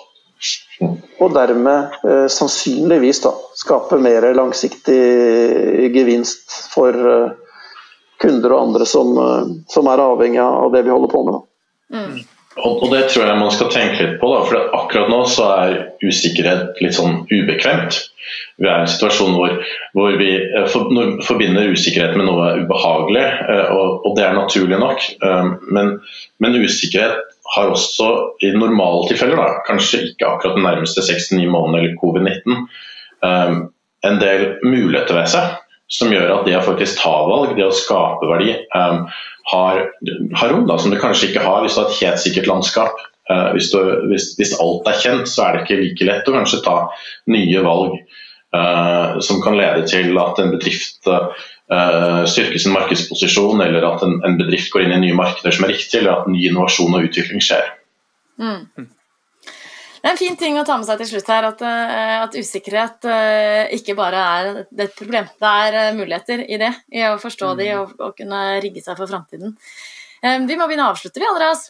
og 1.18 1.34
dermed 1.34 1.98
eh, 2.06 2.28
sannsynligvis 2.30 3.24
da, 3.24 3.34
skape 3.58 3.98
mer 4.02 4.28
langsiktig 4.38 4.98
gevinst 5.96 6.54
for 6.74 6.94
eh, 6.94 7.32
kunder 8.22 8.54
og 8.54 8.68
andre 8.68 8.88
som, 8.90 9.14
eh, 9.18 9.54
som, 9.74 9.90
er 9.90 10.04
avhengig 10.04 10.44
av 10.44 10.70
det 10.76 10.84
vi 10.86 10.94
holder 10.94 11.14
på 11.14 11.24
med. 11.26 11.48
Mm. 11.94 12.20
Og, 12.66 12.90
Det 12.92 13.04
tror 13.12 13.26
jeg 13.28 13.40
man 13.40 13.54
skal 13.54 13.72
tenke 13.74 14.04
litt 14.04 14.20
på. 14.22 14.30
Da, 14.34 14.44
for 14.48 14.76
Akkurat 14.78 15.12
nå 15.12 15.24
så 15.30 15.48
er 15.62 15.76
usikkerhet 16.04 16.80
litt 16.84 16.98
sånn 16.98 17.26
ubekvemt. 17.30 18.00
Vi 18.58 18.68
er 18.68 18.82
i 18.82 18.86
en 18.86 18.92
situasjon 18.92 19.36
hvor, 19.38 19.54
hvor 19.96 20.18
vi 20.20 20.32
eh, 20.42 20.66
forbinder 20.72 21.72
usikkerhet 21.72 22.18
med 22.18 22.28
noe 22.28 22.50
ubehagelig, 22.64 23.24
eh, 23.24 23.70
og, 23.72 24.10
det 24.18 24.26
er 24.26 24.36
naturlig 24.36 24.80
nok. 24.82 25.06
Men, 25.72 25.94
men 26.44 26.58
usikkerhet 26.60 27.22
har 27.56 27.72
også 27.72 28.10
i 28.44 28.52
normale 28.56 29.06
tilfeller, 29.08 29.40
da, 29.40 29.62
kanskje 29.68 30.02
ikke 30.10 30.28
akkurat 30.28 30.58
den 30.58 30.68
nærmeste 30.68 31.06
6-9 31.06 31.46
månedene 31.52 31.84
eller 31.84 31.96
covid-19, 32.02 32.66
um, 33.24 33.62
en 34.08 34.20
del 34.22 34.44
muligheter 34.66 35.16
ved 35.16 35.32
seg 35.32 35.56
som 35.92 36.12
gjør 36.12 36.34
at 36.36 36.48
det 36.48 36.58
å 36.58 36.66
faktisk 36.66 37.00
ta 37.00 37.14
valg, 37.30 37.56
det 37.56 37.66
å 37.68 37.76
skape 37.76 38.28
verdi, 38.28 38.54
um, 38.76 39.06
har, 39.52 39.84
har 40.36 40.52
rom 40.52 40.66
da, 40.68 40.78
som 40.82 40.92
det 40.92 41.00
kanskje 41.00 41.32
ikke 41.32 41.46
har 41.46 41.64
hvis 41.64 41.78
du 41.78 41.82
har 41.82 41.92
et 41.92 42.02
helt 42.02 42.24
sikkert 42.24 42.50
landskap. 42.52 43.04
Uh, 43.32 43.52
hvis, 43.56 43.70
du, 43.74 43.80
hvis, 44.12 44.32
hvis, 44.40 44.56
alt 44.64 44.88
er 44.88 45.00
kjent, 45.04 45.32
så 45.32 45.46
er 45.46 45.56
det 45.56 45.66
ikke 45.66 45.82
like 45.82 46.08
lett 46.08 46.30
å 46.32 46.36
kanskje 46.36 46.64
ta 46.64 46.78
nye 47.32 47.64
valg 47.64 47.98
uh, 48.56 49.18
som 49.24 49.42
kan 49.44 49.58
lede 49.60 49.84
til 49.90 50.16
at 50.22 50.40
en 50.40 50.54
bedrift 50.56 51.10
uh, 51.12 52.24
styrker 52.28 52.60
sin 52.60 52.76
markedsposisjon, 52.76 53.64
eller 53.64 53.88
at 53.88 54.04
en, 54.08 54.20
en, 54.28 54.38
bedrift 54.40 54.72
går 54.72 54.86
inn 54.86 54.96
i 54.96 55.02
nye 55.08 55.18
markeder 55.20 55.56
som 55.56 55.68
er 55.68 55.76
riktig, 55.76 56.02
eller 56.02 56.22
at 56.22 56.32
ny 56.32 56.46
innovasjon 56.48 56.96
og 56.96 57.10
utvikling 57.10 57.44
skjer. 57.44 57.68
Mm. 58.40 58.88
Det 60.08 60.14
er 60.14 60.16
en 60.16 60.20
fin 60.22 60.36
ting 60.40 60.56
å 60.56 60.62
ta 60.64 60.78
med 60.80 60.88
seg 60.88 61.02
til 61.02 61.08
slutt 61.10 61.30
her, 61.34 61.46
at, 61.50 61.62
eh, 61.68 62.12
at 62.24 62.36
usikkerhet 62.40 63.08
uh, 63.12 63.66
ikke 63.76 63.92
bare 63.98 64.22
er 64.24 64.46
et 64.64 64.94
problem. 64.96 65.26
Det 65.36 65.50
er 65.66 65.76
uh, 65.76 65.98
muligheter 65.98 66.46
i 66.48 66.60
det, 66.62 66.70
i 66.96 67.02
å 67.10 67.18
forstå 67.20 67.50
mm. 67.50 67.58
de 67.60 67.66
og, 67.76 67.92
og, 67.98 68.14
kunne 68.16 68.40
rigge 68.64 68.80
seg 68.86 68.96
for 68.96 69.12
framtiden. 69.12 69.58
Vi 70.24 70.56
må 70.56 70.64
begynne 70.64 70.86
å 70.88 70.94
avslutte, 70.94 71.20
vi, 71.20 71.28
Andreas. 71.28 71.66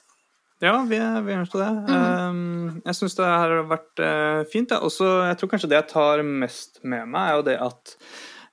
Ja, 0.62 0.76
vi 0.86 1.00
vi 1.02 1.40
til 1.50 1.64
det. 1.64 1.72
Mm. 1.90 2.78
Jeg 2.86 3.00
syns 3.00 3.18
det 3.18 3.26
har 3.26 3.56
vært 3.74 4.06
fint. 4.54 4.70
Ja. 4.70 4.84
Også, 4.86 5.10
jeg 5.32 5.42
tror 5.42 5.52
kanskje 5.56 5.72
det 5.74 5.80
jeg 5.80 5.90
tar 5.96 6.22
mest 6.22 6.78
med 6.86 7.10
meg, 7.10 7.32
er 7.32 7.42
jo 7.42 7.48
det 7.50 7.58
at 7.66 7.98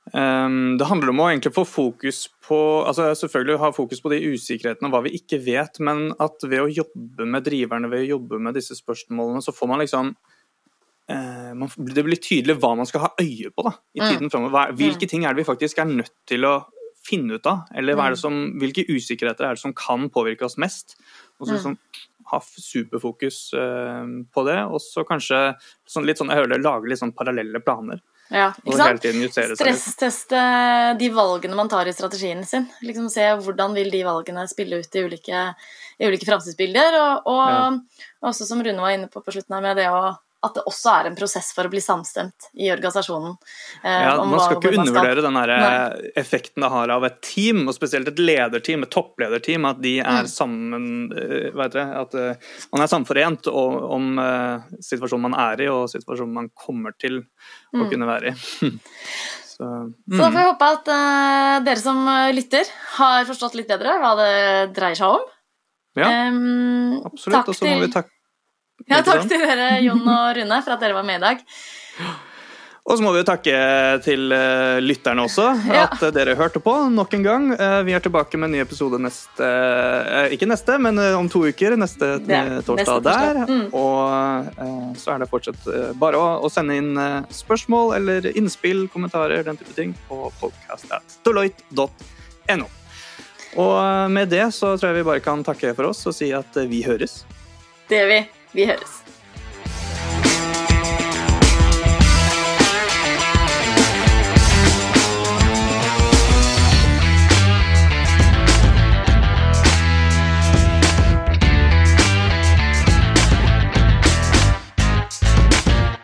det 0.05 0.85
handler 0.85 1.11
om 1.11 1.21
å 1.25 1.27
egentlig 1.31 1.55
få 1.57 1.63
fokus 1.65 2.27
på 2.45 2.57
altså 2.85 3.07
selvfølgelig 3.17 3.57
ha 3.63 3.71
fokus 3.73 4.03
på 4.05 4.11
de 4.13 4.19
usikkerhetene 4.35 4.91
og 4.91 4.93
hva 4.93 5.01
vi 5.07 5.15
ikke 5.17 5.39
vet, 5.43 5.81
men 5.81 6.11
at 6.21 6.45
ved 6.45 6.61
å 6.61 6.69
jobbe 6.69 7.25
med 7.25 7.47
driverne, 7.47 7.89
ved 7.89 8.05
å 8.05 8.11
jobbe 8.11 8.39
med 8.45 8.55
disse 8.59 8.77
spørsmålene, 8.77 9.41
så 9.43 9.55
får 9.57 9.71
man 9.71 9.81
liksom 9.81 10.13
man, 11.09 11.73
Det 11.89 12.05
blir 12.05 12.21
tydelig 12.21 12.59
hva 12.61 12.75
man 12.77 12.89
skal 12.89 13.07
ha 13.07 13.11
øye 13.17 13.49
på 13.49 13.65
da, 13.65 13.75
i 13.97 14.05
mm. 14.05 14.07
tiden 14.13 14.31
framover. 14.33 14.77
Hvilke 14.77 15.09
mm. 15.09 15.13
ting 15.15 15.25
er 15.25 15.33
det 15.33 15.43
vi 15.43 15.49
faktisk 15.49 15.81
er 15.81 15.89
nødt 15.89 16.15
til 16.29 16.47
å 16.49 16.55
finne 17.05 17.39
ut 17.39 17.47
av? 17.49 17.69
Eller 17.77 17.99
mm. 17.99 18.17
som, 18.19 18.41
hvilke 18.61 18.87
usikkerheter 18.89 19.47
er 19.47 19.57
det 19.57 19.63
som 19.63 19.75
kan 19.77 20.09
påvirke 20.13 20.47
oss 20.47 20.57
mest? 20.61 20.97
Og 21.39 21.49
så 21.49 21.57
liksom, 21.57 21.77
ha 22.31 22.41
superfokus 22.41 23.39
uh, 23.59 24.05
på 24.33 24.47
det. 24.49 24.59
Og 24.65 24.81
så 24.83 25.05
kanskje 25.09 25.41
sånn, 25.85 26.09
litt 26.09 26.21
sånn, 26.21 26.33
jeg 26.33 26.43
hører 26.43 26.55
det, 26.55 26.65
lage 26.65 26.91
litt 26.91 27.03
sånn 27.03 27.15
parallelle 27.17 27.61
planer. 27.65 28.01
Ja, 28.35 28.49
ikke 28.67 28.79
sant? 28.81 29.05
Stressteste 29.55 30.39
de 30.99 31.09
valgene 31.15 31.55
man 31.55 31.71
tar 31.71 31.87
i 31.87 31.95
strategien 31.95 32.43
sin. 32.49 32.67
Liksom 32.83 33.07
Se 33.13 33.29
hvordan 33.45 33.77
vil 33.79 33.93
de 33.93 34.01
valgene 34.07 34.47
spille 34.51 34.81
ut 34.83 34.99
i 34.99 35.05
ulike, 35.07 35.43
i 36.01 36.09
ulike 36.11 36.27
framtidsbilder. 36.27 36.99
Og, 36.99 37.31
og 37.31 37.45
ja. 37.47 37.69
også 38.27 38.49
som 38.49 38.63
Rune 38.65 38.83
var 38.83 38.97
inne 38.97 39.11
på 39.13 39.23
på 39.23 39.37
slutten 39.37 39.55
her, 39.55 39.63
med 39.63 39.79
det 39.79 39.87
å 39.93 40.17
at 40.45 40.59
det 40.59 40.65
også 40.69 40.91
er 40.93 41.09
en 41.09 41.17
prosess 41.17 41.51
for 41.57 41.67
å 41.67 41.73
bli 41.73 41.81
samstemt 41.83 42.49
i 42.61 42.69
organisasjonen. 42.73 43.37
Eh, 43.83 44.01
ja, 44.05 44.15
Man 44.21 44.41
skal 44.43 44.59
ikke 44.59 44.73
undervurdere 44.75 45.25
den 45.25 45.39
eh, 45.41 46.11
effekten 46.21 46.65
det 46.65 46.71
har 46.75 46.93
av 46.95 47.07
et 47.09 47.21
team, 47.25 47.65
og 47.69 47.77
spesielt 47.77 48.11
et 48.11 48.21
lederteam, 48.21 48.85
et 48.85 48.93
topplederteam, 48.93 49.69
at 49.71 49.81
de 49.85 49.97
er 50.03 50.25
mm. 50.27 50.31
sammen 50.31 50.89
eh, 51.17 51.49
dere, 51.55 51.87
At 52.05 52.17
uh, 52.19 52.59
man 52.75 52.85
er 52.85 52.91
samforent 52.91 53.49
om 53.51 54.19
uh, 54.21 54.65
situasjonen 54.85 55.31
man 55.31 55.39
er 55.47 55.65
i, 55.65 55.71
og 55.73 55.89
situasjonen 55.93 56.35
man 56.37 56.51
kommer 56.59 56.97
til 57.01 57.23
å 57.23 57.85
mm. 57.85 57.89
kunne 57.93 58.11
være 58.11 58.35
i. 58.35 58.71
Så, 59.55 59.63
mm. 59.63 59.93
Så, 60.11 60.19
da 60.19 60.33
får 60.33 60.35
vi 60.35 60.49
håpe 60.49 60.69
at 60.77 60.89
uh, 60.91 61.59
dere 61.67 61.79
som 61.81 62.01
lytter, 62.35 62.73
har 62.99 63.29
forstått 63.29 63.55
litt 63.61 63.71
bedre 63.71 64.01
hva 64.03 64.17
det 64.19 64.33
dreier 64.75 64.99
seg 64.99 65.21
om. 65.21 65.31
Ja, 65.95 66.09
um, 66.27 66.99
absolutt. 67.07 67.53
Og 67.53 67.55
så 67.55 67.71
må 67.71 67.85
vi 67.85 67.93
takke 67.95 68.14
ja, 68.91 69.01
takk 69.07 69.27
til 69.31 69.41
dere, 69.41 69.81
Jon 69.85 70.05
og 70.05 70.37
Rune, 70.39 70.63
for 70.63 70.73
at 70.77 70.81
dere 70.83 70.97
var 70.97 71.07
med 71.07 71.17
i 71.21 71.25
dag. 71.25 71.37
Og 72.85 72.99
så 72.99 73.01
må 73.01 73.15
vi 73.15 73.23
jo 73.23 73.25
takke 73.25 73.53
til 74.05 74.29
uh, 74.29 74.77
lytterne 74.85 75.23
også, 75.25 75.47
at 75.73 76.03
ja. 76.05 76.11
dere 76.13 76.35
hørte 76.37 76.61
på 76.61 76.69
nok 76.93 77.15
en 77.17 77.23
gang. 77.25 77.47
Uh, 77.57 77.81
vi 77.87 77.95
er 77.97 78.03
tilbake 78.05 78.37
med 78.37 78.51
en 78.51 78.59
ny 78.59 78.61
episode 78.61 78.99
neste 79.01 79.47
Ikke 80.37 80.45
neste, 80.51 80.77
men 80.77 81.01
om 81.17 81.25
to 81.33 81.49
uker. 81.49 81.79
Neste 81.81 82.21
torsdag 82.67 83.01
neste 83.01 83.09
der. 83.09 83.49
Mm. 83.49 83.73
Og 83.73 85.01
så 85.01 85.15
er 85.15 85.19
det 85.23 85.31
fortsatt 85.33 85.65
bare 85.97 86.21
å, 86.21 86.45
å, 86.45 86.49
sende 86.53 86.77
inn 86.77 86.93
spørsmål 87.33 87.97
eller 87.97 88.29
innspill, 88.37 88.85
kommentarer, 88.93 89.41
den 89.49 89.57
type 89.57 89.73
ting 89.73 89.97
på 90.11 90.29
podcast.deloitte.no. 90.43 92.69
Og 93.65 93.77
med 94.13 94.29
det 94.29 94.53
så 94.53 94.77
tror 94.77 94.91
jeg 94.91 95.01
vi 95.01 95.09
bare 95.09 95.25
kan 95.25 95.41
takke 95.47 95.73
for 95.73 95.89
oss 95.95 96.05
og 96.11 96.15
si 96.21 96.29
at 96.37 96.53
vi 96.69 96.85
høres. 96.85 97.25
Det 97.89 97.97
gjør 98.03 98.11
vi. 98.13 98.44
Vi 98.55 98.67
høres. 98.67 99.03